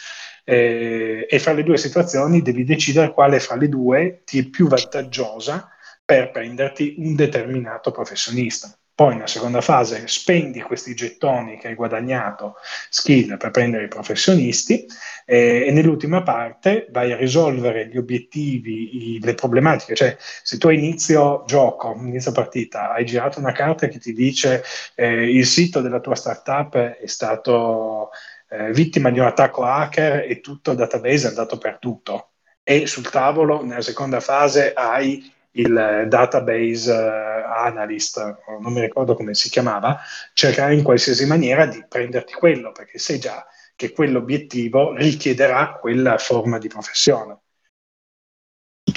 [0.45, 4.69] eh, e fra le due situazioni devi decidere quale fra le due ti è più
[4.69, 5.69] vantaggiosa
[6.03, 8.75] per prenderti un determinato professionista.
[9.03, 12.55] Poi nella seconda fase spendi questi gettoni che hai guadagnato,
[12.89, 14.87] skill per prendere i professionisti
[15.27, 19.97] eh, e nell'ultima parte vai a risolvere gli obiettivi, i, le problematiche.
[19.97, 24.63] Cioè se tu a inizio gioco, inizio partita, hai girato una carta che ti dice
[24.95, 28.11] eh, il sito della tua startup è stato
[28.51, 32.29] eh, vittima di un attacco hacker e tutto il database è andato perduto.
[32.63, 38.19] E sul tavolo nella seconda fase hai il database uh, analyst,
[38.61, 39.99] non mi ricordo come si chiamava,
[40.33, 43.45] cercare in qualsiasi maniera di prenderti quello, perché sai già
[43.75, 47.39] che quell'obiettivo richiederà quella forma di professione.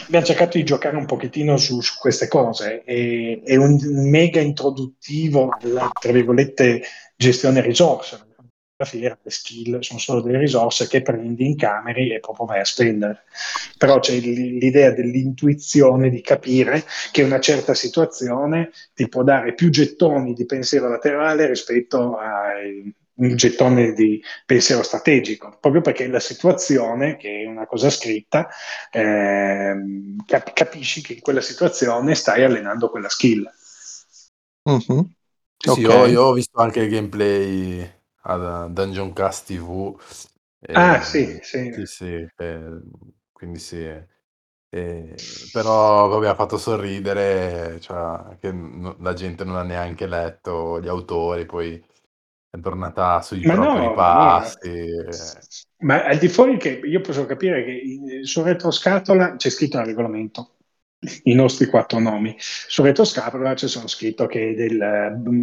[0.08, 3.78] Abbiamo cercato di giocare un pochettino su, su queste cose, e, è un
[4.10, 6.84] mega introduttivo alla, tra virgolette,
[7.16, 8.35] gestione risorse
[8.78, 12.60] la fiera, le skill sono solo delle risorse che prendi in cameri e proprio vai
[12.60, 13.24] a spendere.
[13.78, 20.34] Però c'è l'idea dell'intuizione di capire che una certa situazione ti può dare più gettoni
[20.34, 22.50] di pensiero laterale rispetto a
[23.18, 28.50] un gettone di pensiero strategico, proprio perché la situazione, che è una cosa scritta,
[28.92, 29.74] eh,
[30.26, 33.50] cap- capisci che in quella situazione stai allenando quella skill.
[34.70, 35.00] Mm-hmm.
[35.58, 35.84] Sì, okay.
[35.84, 37.95] io, io ho visto anche il gameplay
[38.26, 39.98] a Dungeon Cast TV.
[40.74, 41.72] Ah, sì, sì.
[41.72, 42.06] Sì, sì,
[42.38, 42.82] eh,
[43.32, 43.78] quindi sì.
[44.70, 50.80] Eh, però vabbè, ha fatto sorridere, cioè, che no, la gente non ha neanche letto
[50.82, 51.84] gli autori, poi
[52.50, 54.60] è tornata sui Ma propri no, passi.
[54.66, 55.38] no.
[55.80, 59.86] Ma al di fuori che io posso capire che in- su retroscatola c'è scritto nel
[59.88, 60.55] regolamento
[61.24, 62.36] i nostri quattro nomi.
[62.40, 64.74] Su retroscatola c'è sono scritto che del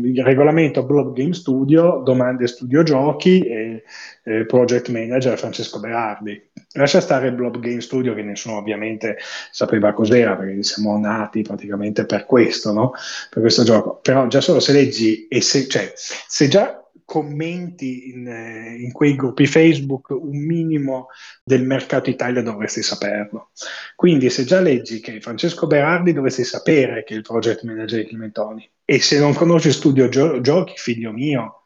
[0.04, 3.84] il regolamento Blob Game Studio, domande studio giochi e
[4.24, 6.50] eh, project manager Francesco Berardi.
[6.74, 9.18] Lascia stare Blob Game Studio che nessuno ovviamente
[9.50, 12.92] sapeva cos'era perché siamo nati praticamente per questo, no?
[13.30, 13.98] Per questo gioco.
[14.00, 19.14] Però già solo se leggi e se, cioè, se già commenti in, eh, in, quei
[19.16, 21.08] gruppi Facebook un minimo
[21.42, 23.50] del mercato Italia dovresti saperlo.
[23.94, 28.08] Quindi se già leggi che Francesco Berardi dovresti sapere che è il project manager di
[28.08, 31.61] Climentoni e se non conosci Studio Gio- Giochi, figlio mio,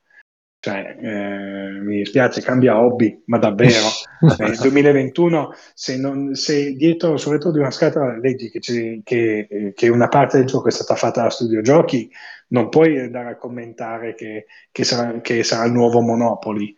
[0.59, 3.87] cioè, eh, mi dispiace, cambia hobby, ma davvero.
[4.39, 9.89] Nel 2021, se, non, se dietro, sul retro di una scatola leggi che, che, che,
[9.89, 12.11] una parte del gioco è stata fatta da Studio Giochi,
[12.49, 16.77] non puoi andare a commentare che, che sarà, sarà, il nuovo Monopoli.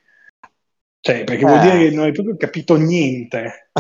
[1.01, 1.47] Cioè, perché eh.
[1.47, 3.71] vuol dire che non hai proprio capito niente.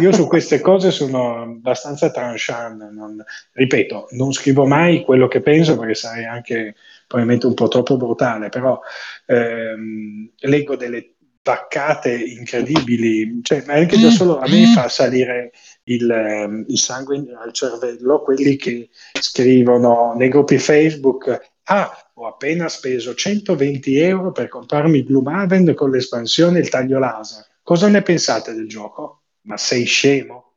[0.00, 2.90] Io su queste cose sono abbastanza tranchant.
[2.90, 3.22] Non,
[3.52, 6.74] ripeto, non scrivo mai quello che penso perché sarei anche
[7.06, 8.78] probabilmente un po' troppo brutale, però
[9.26, 15.52] ehm, leggo delle vaccate incredibili, cioè, ma anche già solo a me fa salire
[15.84, 22.68] il, ehm, il sangue al cervello, quelli che scrivono nei gruppi Facebook, ah, ho appena
[22.68, 27.46] speso 120 euro per comprarmi Gloomhaven con l'espansione e il taglio laser.
[27.62, 29.22] Cosa ne pensate del gioco?
[29.42, 30.54] Ma sei scemo?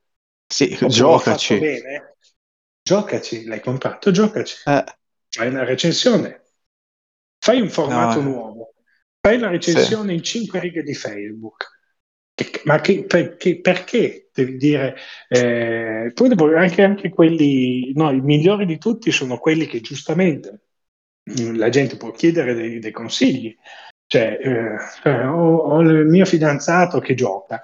[0.48, 1.60] Sì, Oppure giocaci.
[1.60, 2.18] Bene?
[2.82, 4.58] Giocaci, l'hai comprato, giocaci.
[4.66, 4.84] Eh.
[5.30, 6.42] Fai una recensione.
[7.38, 8.30] Fai un formato no.
[8.30, 8.74] nuovo,
[9.20, 10.16] fai la recensione sì.
[10.16, 11.80] in cinque righe di Facebook.
[12.34, 14.96] Che, ma che, perché, perché, devi dire?
[15.28, 20.71] Eh, poi anche, anche quelli, no, i migliori di tutti sono quelli che giustamente
[21.54, 23.56] la gente può chiedere dei, dei consigli.
[24.06, 27.64] Cioè, eh, eh ho, ho il mio fidanzato che gioca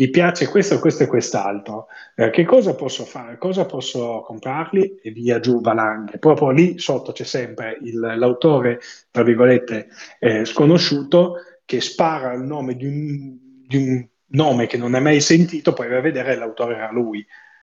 [0.00, 3.36] gli piace questo, questo e quest'altro, eh, che cosa posso fare?
[3.36, 5.00] Cosa posso comprarli?
[5.02, 6.18] E via giù valanghe.
[6.18, 8.78] Proprio lì sotto c'è sempre il, l'autore,
[9.10, 9.88] tra virgolette,
[10.20, 15.20] eh, sconosciuto che spara il nome di un, di un, nome che non hai mai
[15.20, 17.26] sentito, poi vai a vedere l'autore era lui.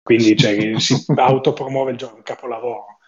[0.01, 2.99] Quindi cioè, si autopromuove il gioco, un capolavoro.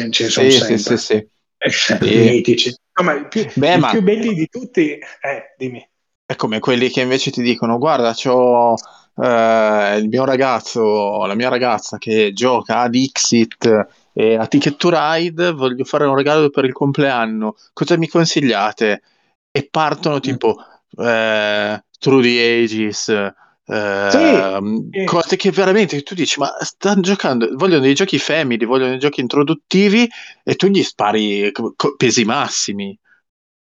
[0.00, 0.78] Cioè, ce ne sono sì, sempre.
[0.78, 1.28] Sì, sì, sì.
[1.58, 2.74] Eh, mitici.
[2.96, 3.90] No, ma i più, Beh, i ma...
[3.90, 5.86] più belli di tutti, eh, dimmi.
[6.26, 8.74] È come quelli che invece ti dicono: Guarda, c'ho
[9.16, 14.90] eh, il mio ragazzo, la mia ragazza che gioca ad Dixit e a Ticket to
[14.90, 15.52] Ride.
[15.52, 17.56] Voglio fare un regalo per il compleanno.
[17.72, 19.02] Cosa mi consigliate?
[19.50, 20.20] E partono mm.
[20.20, 20.56] tipo
[20.98, 23.32] eh, Through the Ages.
[23.66, 24.58] Eh,
[24.90, 25.04] sì.
[25.04, 29.22] cose che veramente tu dici ma stanno giocando vogliono dei giochi family vogliono dei giochi
[29.22, 30.06] introduttivi
[30.42, 31.50] e tu gli spari
[31.96, 32.98] pesi massimi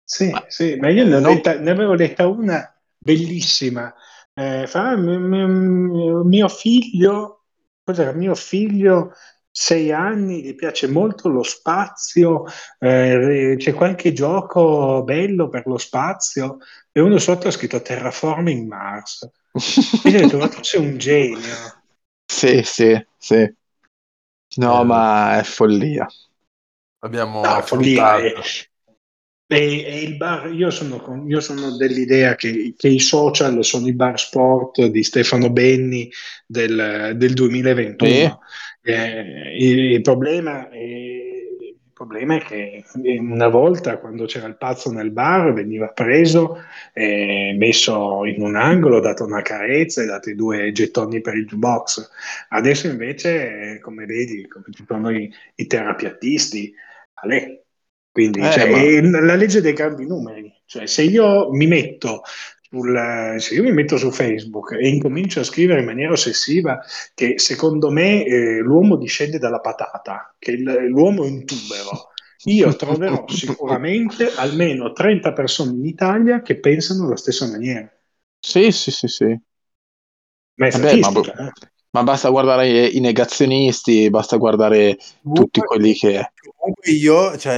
[0.05, 1.33] sì, ma, sì, ma io ne, non...
[1.33, 3.91] letta, ne, avevo letta una bellissima
[4.39, 7.45] eh, fa, mio, mio figlio,
[7.83, 8.13] cos'era?
[8.13, 9.13] Mio figlio
[9.51, 12.45] sei anni, gli piace molto lo spazio,
[12.79, 16.59] eh, c'è qualche gioco bello per lo spazio
[16.93, 19.27] e uno sotto ha scritto Terraforming Mars.
[20.01, 21.55] Quindi ho trovato sei un genio.
[22.27, 23.55] Sì, sì, sì.
[24.59, 24.85] No, Eh.
[24.85, 26.07] ma è follia.
[27.01, 28.27] Abbiamo No, follia, eh.
[28.33, 28.43] affrontato.
[29.49, 33.87] E, e il bar, io sono, con- io sono dell'idea che, che i social sono
[33.87, 36.11] i bar sport di Stefano Benni
[36.47, 38.41] del, del 2021.
[38.83, 38.91] Sì.
[38.91, 41.16] Eh, il, il problema è,
[41.99, 42.85] il problema è che
[43.19, 46.59] una volta quando c'era il pazzo nel bar veniva preso,
[46.93, 52.11] messo in un angolo, dato una carezza e dati due gettoni per il jukebox.
[52.51, 56.75] Adesso invece, come vedi, come ci sono i, i terapiattisti,
[57.15, 57.63] Ale.
[58.13, 60.53] Quindi Eh, cioè, ma- la legge dei grandi numeri.
[60.67, 62.23] Cioè, se io mi metto
[62.69, 66.79] sul, se io mi metto su Facebook e incomincio a scrivere in maniera ossessiva
[67.15, 72.11] che secondo me eh, l'uomo discende dalla patata, che il- l'uomo è un tubero,
[72.45, 77.91] io troverò sicuramente almeno 30 persone in Italia che pensano alla stessa maniera.
[78.41, 79.39] Sì, sì, sì, sì.
[80.59, 81.53] Ma è Vabbè, ma, statistica, eh.
[81.91, 84.97] ma basta guardare i negazionisti, basta guardare
[85.33, 86.33] tutti Comunque- quelli che...
[86.57, 87.57] Comunque io, cioè,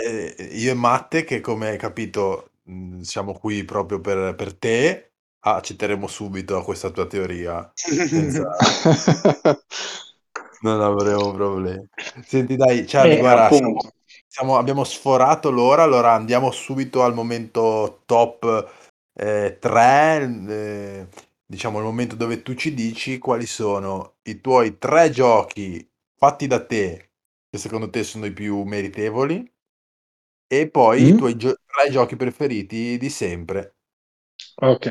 [0.53, 6.07] io e Matte, che come hai capito, mh, siamo qui proprio per, per te, accetteremo
[6.07, 7.73] subito questa tua teoria.
[7.75, 8.43] Senza...
[10.61, 11.87] Non avremo problemi.
[12.25, 13.93] Senti, dai, Charlie, Eh, guarda, siamo-
[14.27, 18.67] siamo- abbiamo sforato l'ora, allora andiamo subito al momento top
[19.13, 21.09] 3,
[21.47, 26.65] diciamo il momento dove tu ci dici quali sono i tuoi tre giochi fatti da
[26.65, 27.11] te,
[27.51, 29.49] che secondo te sono i più meritevoli,
[30.47, 31.17] e poi i Mm?
[31.17, 33.77] tuoi gio- tre giochi preferiti di sempre.
[34.57, 34.89] Ok.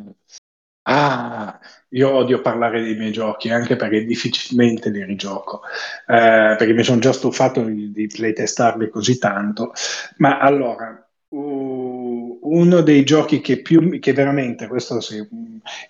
[0.90, 1.60] Ah,
[1.90, 5.62] io odio parlare dei miei giochi anche perché difficilmente li rigioco,
[6.08, 9.74] eh, perché mi sono già stufato di, di playtestarli così tanto.
[10.18, 15.26] Ma allora, u- uno dei giochi che più, che veramente, questo sì,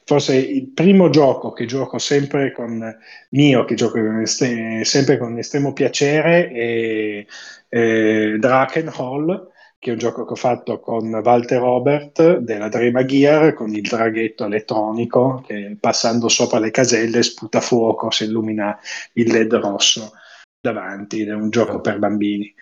[0.05, 2.97] forse il primo gioco che gioco sempre con
[3.31, 7.25] mio, che gioco con este- sempre con estremo piacere è,
[7.69, 13.53] è Drakenhall che è un gioco che ho fatto con Walter Robert della Drema Gear
[13.53, 18.77] con il draghetto elettronico che passando sopra le caselle sputa fuoco, si illumina
[19.13, 20.13] il led rosso
[20.59, 22.53] davanti, ed è un gioco per bambini.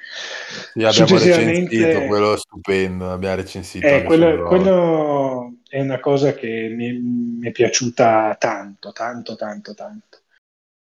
[0.74, 6.68] Sì, abbiamo Successivamente- recensito, quello stupendo, abbiamo recensito Eh, quello, quello è una cosa che
[6.76, 10.20] mi, mi è piaciuta tanto, tanto, tanto, tanto.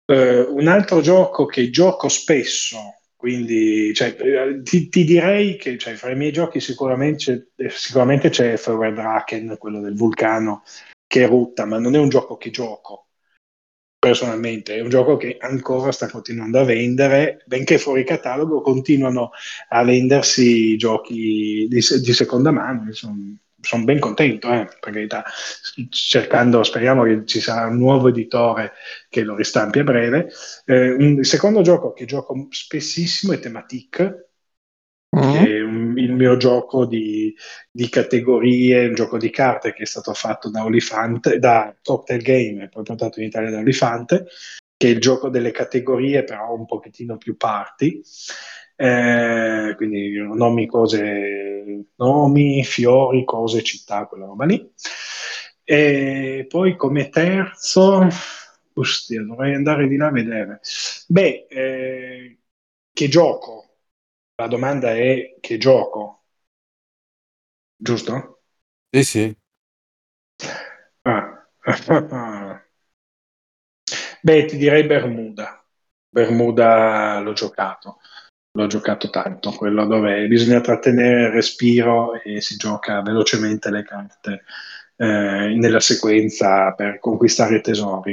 [0.07, 5.95] Eh, un altro gioco che gioco spesso, quindi cioè, eh, ti, ti direi che cioè,
[5.95, 10.65] fra i miei giochi sicuramente, c'è- sicuramente c'è Fire Draken, quello del vulcano
[11.07, 13.11] che erutta, ma non è un gioco che gioco
[13.97, 19.31] personalmente, è un gioco che ancora sta continuando a vendere, benché fuori catalogo, continuano
[19.69, 22.93] a vendersi giochi di, di seconda mano.
[22.93, 25.25] Sono, sono ben contento, eh, per carità,
[25.89, 28.73] cercando, speriamo che ci sarà un nuovo editore
[29.09, 30.29] che lo ristampi a breve.
[30.67, 34.31] Eh, un, il secondo gioco che gioco spessissimo è Thematic,
[35.15, 35.21] Mm?
[35.21, 37.35] che è un- il mio gioco di,
[37.71, 42.69] di categorie, un gioco di carte che è stato fatto da Olifante, da Cocktail Game
[42.71, 44.27] poi portato in Italia da Olifante,
[44.75, 48.01] che è il gioco delle categorie però un pochettino più party.
[48.75, 51.52] Eh, quindi nomi, cose,
[51.97, 54.73] nomi, fiori, cose, città, quella roba lì.
[55.65, 58.07] E poi come terzo,
[58.75, 60.61] ostia, dovrei andare di là a vedere.
[61.09, 62.39] Beh, eh,
[62.93, 63.77] che gioco?
[64.37, 66.25] La domanda è che gioco?
[67.79, 68.41] Giusto?
[68.93, 69.37] Sì, sì.
[71.05, 71.47] Ah.
[74.23, 75.65] Beh, ti direi Bermuda.
[76.09, 77.99] Bermuda l'ho giocato,
[78.55, 84.45] l'ho giocato tanto, quello dove bisogna trattenere il respiro e si gioca velocemente le carte
[84.97, 88.13] eh, nella sequenza per conquistare i tesori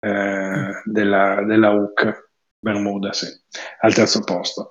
[0.00, 2.22] eh, della, della UC.
[2.64, 3.26] Bermuda, sì,
[3.80, 4.70] al terzo posto.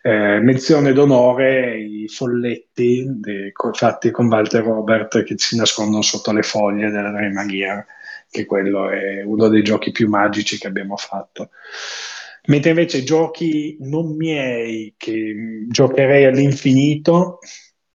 [0.00, 3.04] Eh, menzione d'onore i folletti
[3.52, 7.84] co- fatti con Walter Robert che si nascondono sotto le foglie della Dream Gear,
[8.30, 11.50] che quello è uno dei giochi più magici che abbiamo fatto.
[12.48, 17.38] Mentre invece giochi non miei che giocherei all'infinito,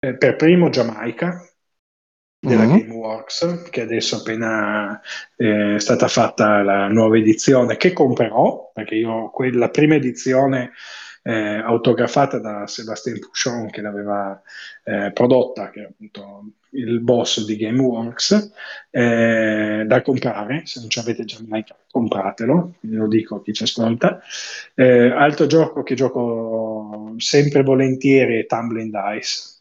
[0.00, 1.40] eh, per primo Giamaica
[2.38, 2.78] della Mhm.
[2.78, 5.00] Gameworks, che adesso appena
[5.36, 10.72] eh, è stata fatta la nuova edizione, che comprerò, perché io quella prima edizione
[11.22, 14.40] eh, autografata da Sébastien Pouchon che l'aveva
[14.84, 18.52] eh, prodotta, che è appunto il boss di Gameworks,
[18.90, 23.62] eh, da comprare, se non ci avete già mai compratelo, lo dico a chi ci
[23.64, 24.20] ascolta.
[24.74, 29.52] Eh, altro gioco che gioco sempre volentieri è Tumbling Dice,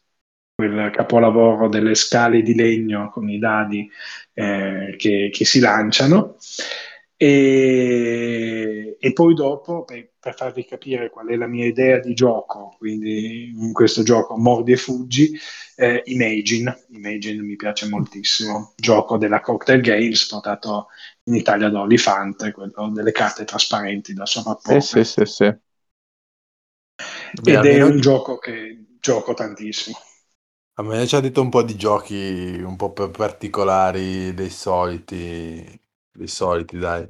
[0.54, 3.88] quel capolavoro delle scale di legno con i dadi
[4.34, 6.36] eh, che, che, si lanciano.
[7.16, 8.61] E,
[9.04, 13.48] e poi dopo, per, per, farvi capire qual è la mia idea di gioco, quindi
[13.48, 15.36] in questo gioco Mordi e Fuggi,
[15.74, 16.84] eh, Imagine.
[16.90, 20.86] Imagine mi piace moltissimo, gioco della Cocktail Games portato
[21.24, 24.80] in Italia da Olifante, quello delle carte trasparenti da sovrapporre.
[24.80, 25.44] Sì, sì, sì, sì.
[27.44, 29.96] Ed è un gioco che gioco tantissimo.
[30.74, 35.80] A me ci ha detto un po' di giochi un po' più particolari dei soliti,
[36.12, 37.08] dei soliti, dai.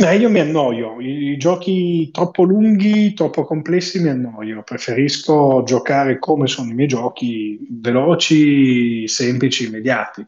[0.00, 6.46] Eh, io mi annoio, i, giochi troppo lunghi, troppo complessi mi annoio, preferisco giocare come
[6.46, 10.24] sono i miei giochi, veloci, semplici, immediati.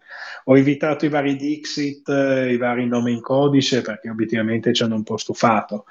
[0.46, 5.04] Ho evitato i vari Dixit, i vari nomi in codice perché obiettivamente ci hanno un
[5.04, 5.84] po' stufato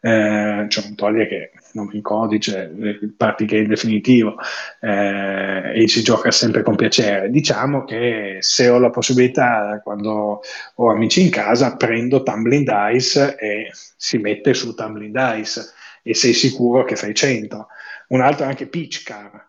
[0.00, 4.36] eh, cioè non toglie che non in codice, il party game definitivo
[4.80, 7.30] eh, e si gioca sempre con piacere.
[7.30, 10.40] Diciamo che se ho la possibilità, quando
[10.74, 15.62] ho amici in casa, prendo Tumbling Dice e si mette su Tumbling Dice
[16.02, 17.66] e sei sicuro che fai 100.
[18.08, 19.46] Un altro è anche Peach Car.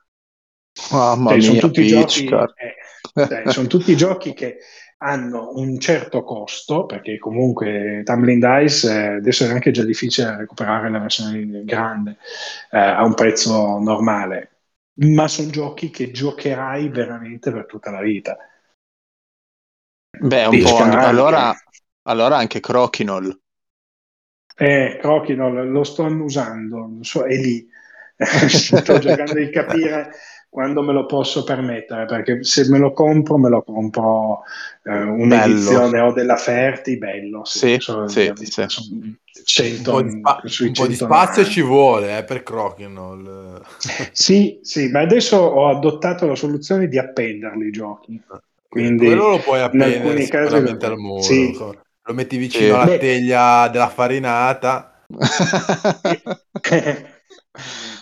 [0.92, 4.58] Mamma cioè, mia, sono tutti giochi, eh, cioè, sono tutti giochi che
[5.02, 10.90] hanno un certo costo, perché comunque Tumbling Dice eh, adesso è anche già difficile recuperare
[10.90, 12.18] la versione grande
[12.72, 14.52] eh, a un prezzo normale,
[14.96, 18.38] ma sono giochi che giocherai veramente per tutta la vita.
[20.22, 21.56] Beh, un sì, po' anche, allora,
[22.04, 23.40] allora anche Crokinol.
[24.58, 27.68] Eh, Crokinol lo sto annusando, so, è lì.
[28.50, 30.12] sto cercando di capire
[30.50, 34.42] quando me lo posso permettere, perché se me lo compro, me lo compro
[34.84, 37.46] eh, un'edizione o della Ferti, bello.
[37.46, 39.18] Sì, sì, sì, sì.
[39.44, 43.62] 100, un po' di, spa- un po di spazio ci vuole eh, per Crokinol.
[44.12, 48.20] sì, sì, ma adesso ho adottato la soluzione di appenderli i giochi.
[48.68, 50.94] Quindi quello lo puoi appendere sicuramente casi...
[50.94, 51.22] al muro.
[51.22, 51.56] Sì.
[52.04, 52.98] Lo metti vicino alla Beh.
[52.98, 55.04] teglia della farinata.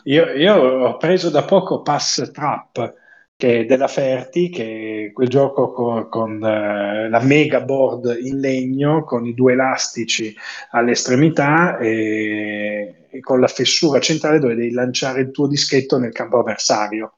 [0.08, 3.06] Io, io, ho preso da poco Pass Trap
[3.36, 8.40] che è della Ferti, che è quel gioco con, con uh, la mega board in
[8.40, 10.36] legno con i due elastici
[10.72, 16.40] all'estremità e, e, con la fessura centrale dove devi lanciare il tuo dischetto nel campo
[16.40, 17.18] avversario.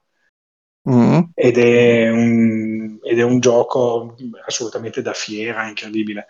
[0.90, 1.20] Mm.
[1.34, 6.26] Ed, è un, ed, è un, gioco assolutamente da fiera, incredibile.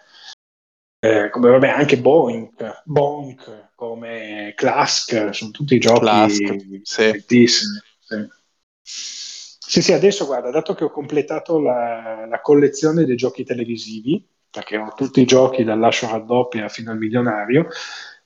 [1.01, 7.25] Eh, come vabbè anche Boink, Bonk, come Clask, sono tutti giochi Clask, sì.
[7.25, 7.49] Sì.
[8.83, 14.77] sì, sì, adesso guarda, dato che ho completato la, la, collezione dei giochi televisivi, perché
[14.77, 17.69] ho tutti i giochi dal lascio raddoppia fino al milionario,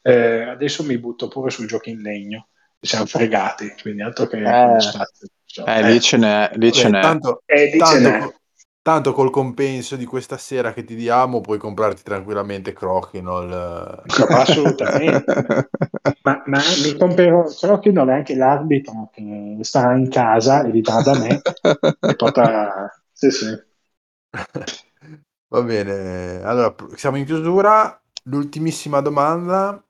[0.02, 2.48] eh, adesso mi butto pure sui giochi in legno.
[2.80, 5.28] Siamo fregati, quindi altro che eh, spazio.
[5.44, 7.00] Cioè, eh, lì ce n'è, lì ce n'è.
[7.00, 8.34] Tanto, eh, lì tanto, ce n'è.
[8.84, 14.02] Tanto col compenso di questa sera che ti diamo puoi comprarti tranquillamente Crokinol.
[14.28, 15.24] Assolutamente.
[16.20, 21.18] ma, ma, mi comprerò Crokinol e anche l'arbitro che starà in casa e vivrà da
[21.18, 21.40] me
[21.98, 22.90] e potrà...
[23.16, 23.46] Sì, sì.
[25.48, 27.98] Va bene, allora siamo in chiusura.
[28.24, 29.82] L'ultimissima domanda.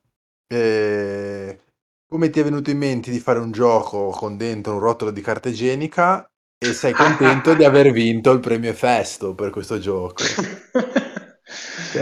[0.47, 1.59] Eh,
[2.07, 5.19] come ti è venuto in mente di fare un gioco con dentro un rotolo di
[5.19, 10.23] carta igienica e sei contento di aver vinto il premio Festo per questo gioco.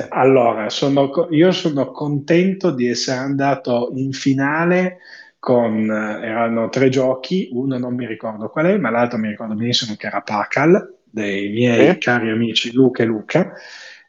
[0.10, 5.00] Allora, sono, io sono contento di essere andato in finale
[5.38, 9.96] con, erano tre giochi, uno non mi ricordo qual è, ma l'altro mi ricordo benissimo
[9.96, 11.98] che era Pacal, dei miei eh?
[11.98, 13.54] cari amici Luca e Luca,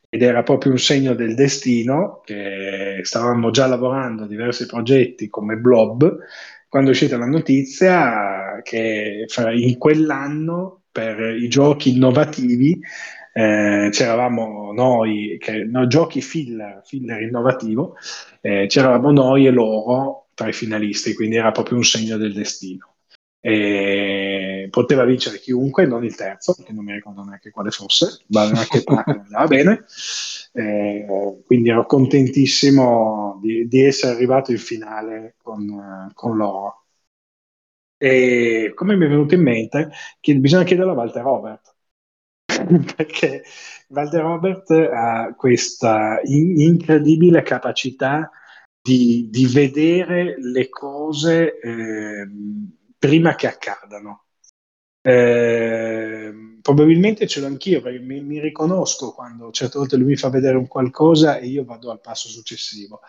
[0.08, 5.56] ed era proprio un segno del destino che stavamo già lavorando a diversi progetti come
[5.56, 6.18] Blob
[6.74, 12.80] quando è uscita la notizia che in quell'anno per i giochi innovativi
[13.32, 17.94] eh, c'eravamo noi, che, no, giochi filler, filler innovativo,
[18.40, 22.93] eh, c'eravamo noi e loro tra i finalisti, quindi era proprio un segno del destino.
[23.46, 28.40] E poteva vincere chiunque, non il terzo, perché non mi ricordo neanche quale fosse, ma
[28.44, 29.84] anche andava bene.
[30.54, 31.04] Eh,
[31.44, 36.84] quindi ero contentissimo di, di, essere arrivato in finale con, con loro.
[37.98, 39.90] E come mi è venuto in mente,
[40.20, 41.74] che bisogna chiederlo a Walter Robert,
[42.96, 43.42] perché
[43.88, 48.30] Walter Robert ha questa in- incredibile capacità
[48.80, 52.26] di, di vedere le cose eh,
[53.06, 54.24] prima che accadano.
[55.06, 56.32] Eh,
[56.62, 60.56] probabilmente ce l'ho anch'io perché mi, mi, riconosco quando certe volte lui mi fa vedere
[60.56, 63.00] un qualcosa e io vado al passo successivo.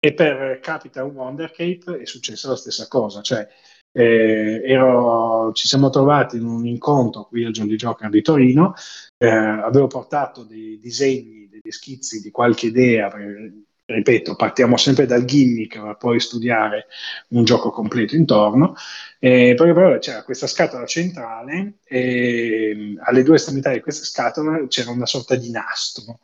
[0.00, 3.46] E per Capital Wonder Cape è successa la stessa cosa, cioè
[3.92, 8.72] eh, ero, ci siamo trovati in un incontro qui al Jolly Joker di Torino,
[9.18, 15.24] eh, avevo portato dei disegni, degli schizzi di qualche idea, perché, ripeto, partiamo sempre dal
[15.24, 16.86] gimmick per poi studiare
[17.28, 18.74] un gioco completo intorno,
[19.18, 24.90] eh, perché però c'era questa scatola centrale e alle due estremità di questa scatola c'era
[24.90, 26.20] una sorta di nastro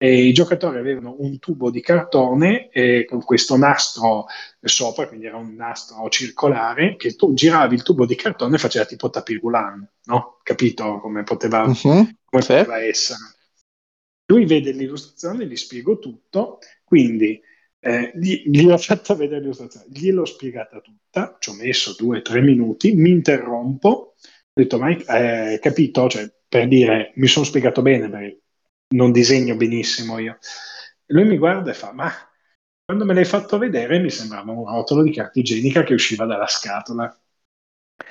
[0.00, 4.26] e i giocatori avevano un tubo di cartone eh, con questo nastro
[4.60, 8.84] sopra, quindi era un nastro circolare, che tu giravi il tubo di cartone e faceva
[8.84, 10.38] tipo tapirulan, no?
[10.44, 12.16] Capito come poteva, uh-huh, come sì.
[12.28, 13.18] poteva essere?
[14.30, 17.40] Lui vede l'illustrazione, gli spiego tutto, quindi
[17.80, 22.22] eh, gli, gli, ho fatto vedere l'illustrazione, gliel'ho spiegata tutta, ci ho messo due o
[22.22, 24.14] tre minuti, mi interrompo, ho
[24.52, 25.02] detto, ma hai
[25.54, 26.08] eh, capito?
[26.08, 28.42] Cioè, per dire, mi sono spiegato bene, perché
[28.94, 30.38] non disegno benissimo io.
[31.06, 32.12] Lui mi guarda e fa, ma
[32.84, 36.46] quando me l'hai fatto vedere mi sembrava un rotolo di carta igienica che usciva dalla
[36.46, 37.14] scatola.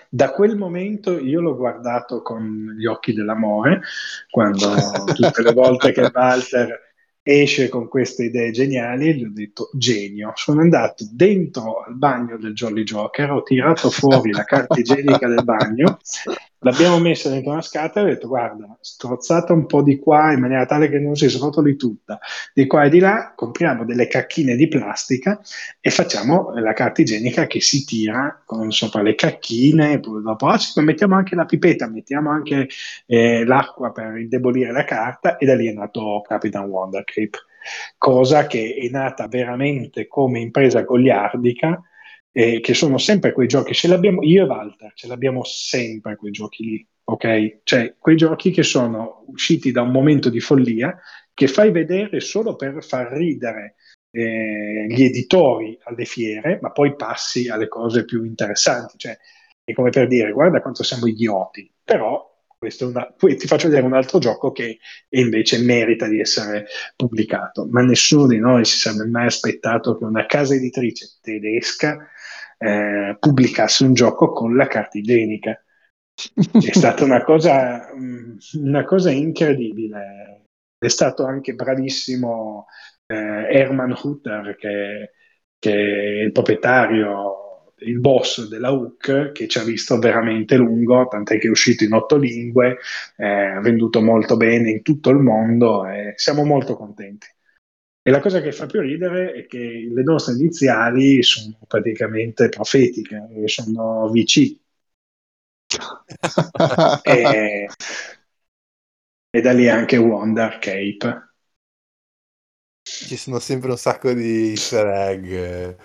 [0.10, 3.82] Da quel momento io l'ho guardato con gli occhi dell'amore,
[4.30, 4.74] quando
[5.14, 6.86] tutte le volte che Walter
[7.28, 10.32] esce con queste idee geniali, gli ho detto genio.
[10.36, 15.44] Sono andato dentro al bagno del Jolly Joker, ho tirato fuori la carta igienica del
[15.44, 16.00] bagno,
[16.60, 20.40] l'abbiamo messa dentro una scatola e ho detto guarda, strozzata un po' di qua in
[20.40, 22.20] maniera tale che non si srotoli tutta,
[22.54, 25.40] di qua e di là, compriamo delle cacchine di plastica
[25.80, 30.60] e facciamo la carta igienica che si tira con sopra le cacchine, poi dopo ah,
[30.78, 32.68] mettiamo anche la pipetta, mettiamo anche
[33.06, 37.04] eh, l'acqua per indebolire la carta e da lì è nato Capitan Wonder
[37.98, 41.82] cosa che è nata veramente come impresa goliardica
[42.38, 46.32] eh, che sono sempre quei giochi, ce l'abbiamo io e Walter, ce l'abbiamo sempre quei
[46.32, 47.62] giochi lì, ok?
[47.64, 50.96] Cioè quei giochi che sono usciti da un momento di follia
[51.34, 53.78] che fai vedere solo per far ridere
[54.12, 59.18] eh, gli editori alle fiere, ma poi passi alle cose più interessanti, cioè
[59.64, 62.24] è come per dire guarda quanto siamo idioti, però
[62.82, 64.78] una, poi ti faccio vedere un altro gioco che
[65.10, 70.28] invece merita di essere pubblicato, ma nessuno di noi si sarebbe mai aspettato che una
[70.28, 72.12] casa editrice tedesca
[72.58, 75.62] eh, pubblicasse un gioco con la carta igienica.
[76.14, 80.46] È stata una cosa, mm, una cosa incredibile.
[80.78, 82.66] È stato anche bravissimo
[83.06, 85.12] eh, Herman Hutter, che,
[85.60, 87.46] che è il proprietario
[87.82, 91.94] il boss della HOOK che ci ha visto veramente lungo, tant'è che è uscito in
[91.94, 92.78] otto lingue,
[93.18, 97.28] ha venduto molto bene in tutto il mondo e siamo molto contenti.
[98.08, 103.28] E la cosa che fa più ridere è che le nostre iniziali sono praticamente profetiche,
[103.48, 104.58] sono VC.
[107.04, 107.68] e,
[109.30, 111.34] e da lì anche Wonder Cape.
[112.82, 115.76] Ci sono sempre un sacco di easter egg.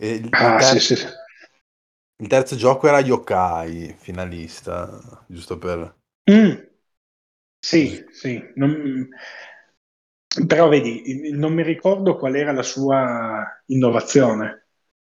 [0.00, 1.06] Il, ah, terzo, sì, sì.
[2.16, 5.96] il terzo gioco era Yokai, finalista, giusto per...
[6.30, 6.52] Mm.
[7.58, 8.52] Sì, sì.
[8.56, 9.08] Non...
[10.46, 14.66] Però vedi, non mi ricordo qual era la sua innovazione.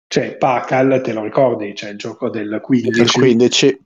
[0.08, 1.74] Cioè, Pacal, te lo ricordi?
[1.74, 3.02] Cioè, il gioco del 15.
[3.02, 3.82] Il 15.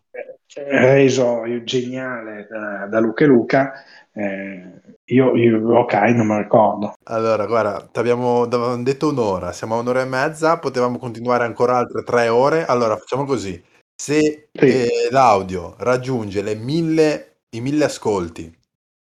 [0.55, 3.73] Reso geniale da, da Luca e Luca
[4.17, 6.93] eh, io, io, ok, non me lo ricordo.
[7.03, 12.03] Allora, guarda, ti abbiamo detto un'ora, siamo a un'ora e mezza, potevamo continuare ancora altre
[12.03, 12.65] tre ore.
[12.65, 13.63] Allora, facciamo così.
[13.95, 14.65] Se sì.
[14.65, 18.51] eh, l'audio raggiunge le mille, i mille ascolti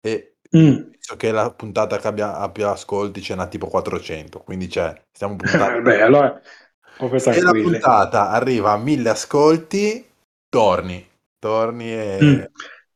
[0.01, 0.91] e mm.
[1.07, 5.37] Visto che la puntata che abbia, abbia ascolti ce n'ha tipo 400, quindi c'è, stiamo
[5.37, 5.83] puntando.
[5.83, 6.41] Beh, allora,
[7.17, 10.05] se la puntata arriva a mille ascolti,
[10.49, 11.09] torni,
[11.39, 12.19] torni e...
[12.21, 12.43] Mm.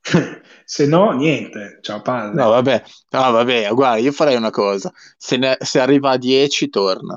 [0.65, 2.35] se no, niente, ciao palle.
[2.35, 6.69] No, vabbè, no, vabbè, guarda, io farei una cosa, se, ne, se arriva a 10
[6.69, 7.17] torna.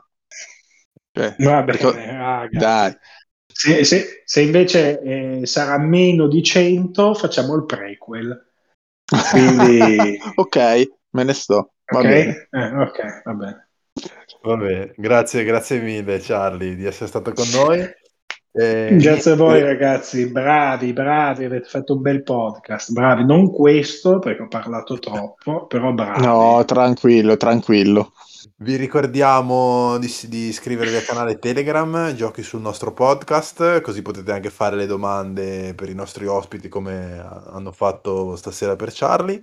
[1.11, 2.49] Cioè, Va bene, perché...
[2.51, 2.95] dai.
[3.55, 8.52] Se, se, se invece eh, sarà meno di 100, facciamo il prequel.
[9.31, 10.17] Quindi...
[10.35, 10.57] ok,
[11.11, 11.73] me ne sto.
[11.85, 12.11] Va okay?
[12.11, 12.47] bene.
[12.51, 13.67] Eh, ok, va bene.
[14.41, 17.87] Vabbè, grazie, grazie mille Charlie di essere stato con noi.
[18.55, 24.19] Eh, Grazie a voi ragazzi, bravi, bravi, avete fatto un bel podcast, bravi, non questo
[24.19, 26.23] perché ho parlato troppo, però bravi.
[26.23, 28.11] No, tranquillo, tranquillo.
[28.57, 34.49] Vi ricordiamo di, di iscrivervi al canale Telegram, giochi sul nostro podcast, così potete anche
[34.49, 39.39] fare le domande per i nostri ospiti come hanno fatto stasera per Charlie.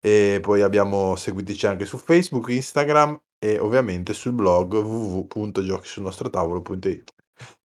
[0.00, 7.12] E poi abbiamo seguiteci anche su Facebook, Instagram e ovviamente sul blog www.giochisulnostrotavolo.it.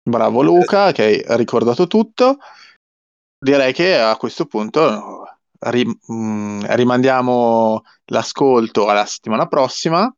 [0.03, 2.39] Bravo Luca, che hai ricordato tutto.
[3.37, 5.25] Direi che a questo punto
[5.59, 10.11] ri- mh, rimandiamo l'ascolto alla settimana prossima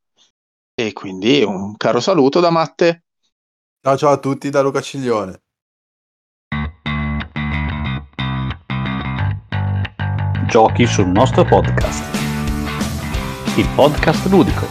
[0.76, 3.04] e quindi un caro saluto da Matte.
[3.82, 5.42] Ciao ciao a tutti da Luca Ciglione.
[10.48, 12.16] Giochi sul nostro podcast.
[13.58, 14.66] Il podcast ludico.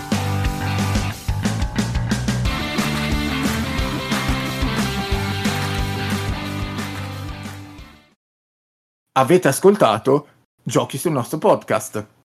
[9.15, 10.29] Avete ascoltato
[10.65, 12.22] Giochi sul nostro podcast.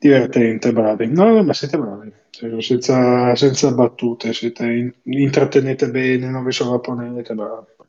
[0.00, 1.06] Divertente, bravi.
[1.08, 2.12] No, no, ma siete bravi.
[2.30, 7.66] Cioè, Senza, senza battute, siete in- intrattenete bene, non vi sovrapponete, bravi.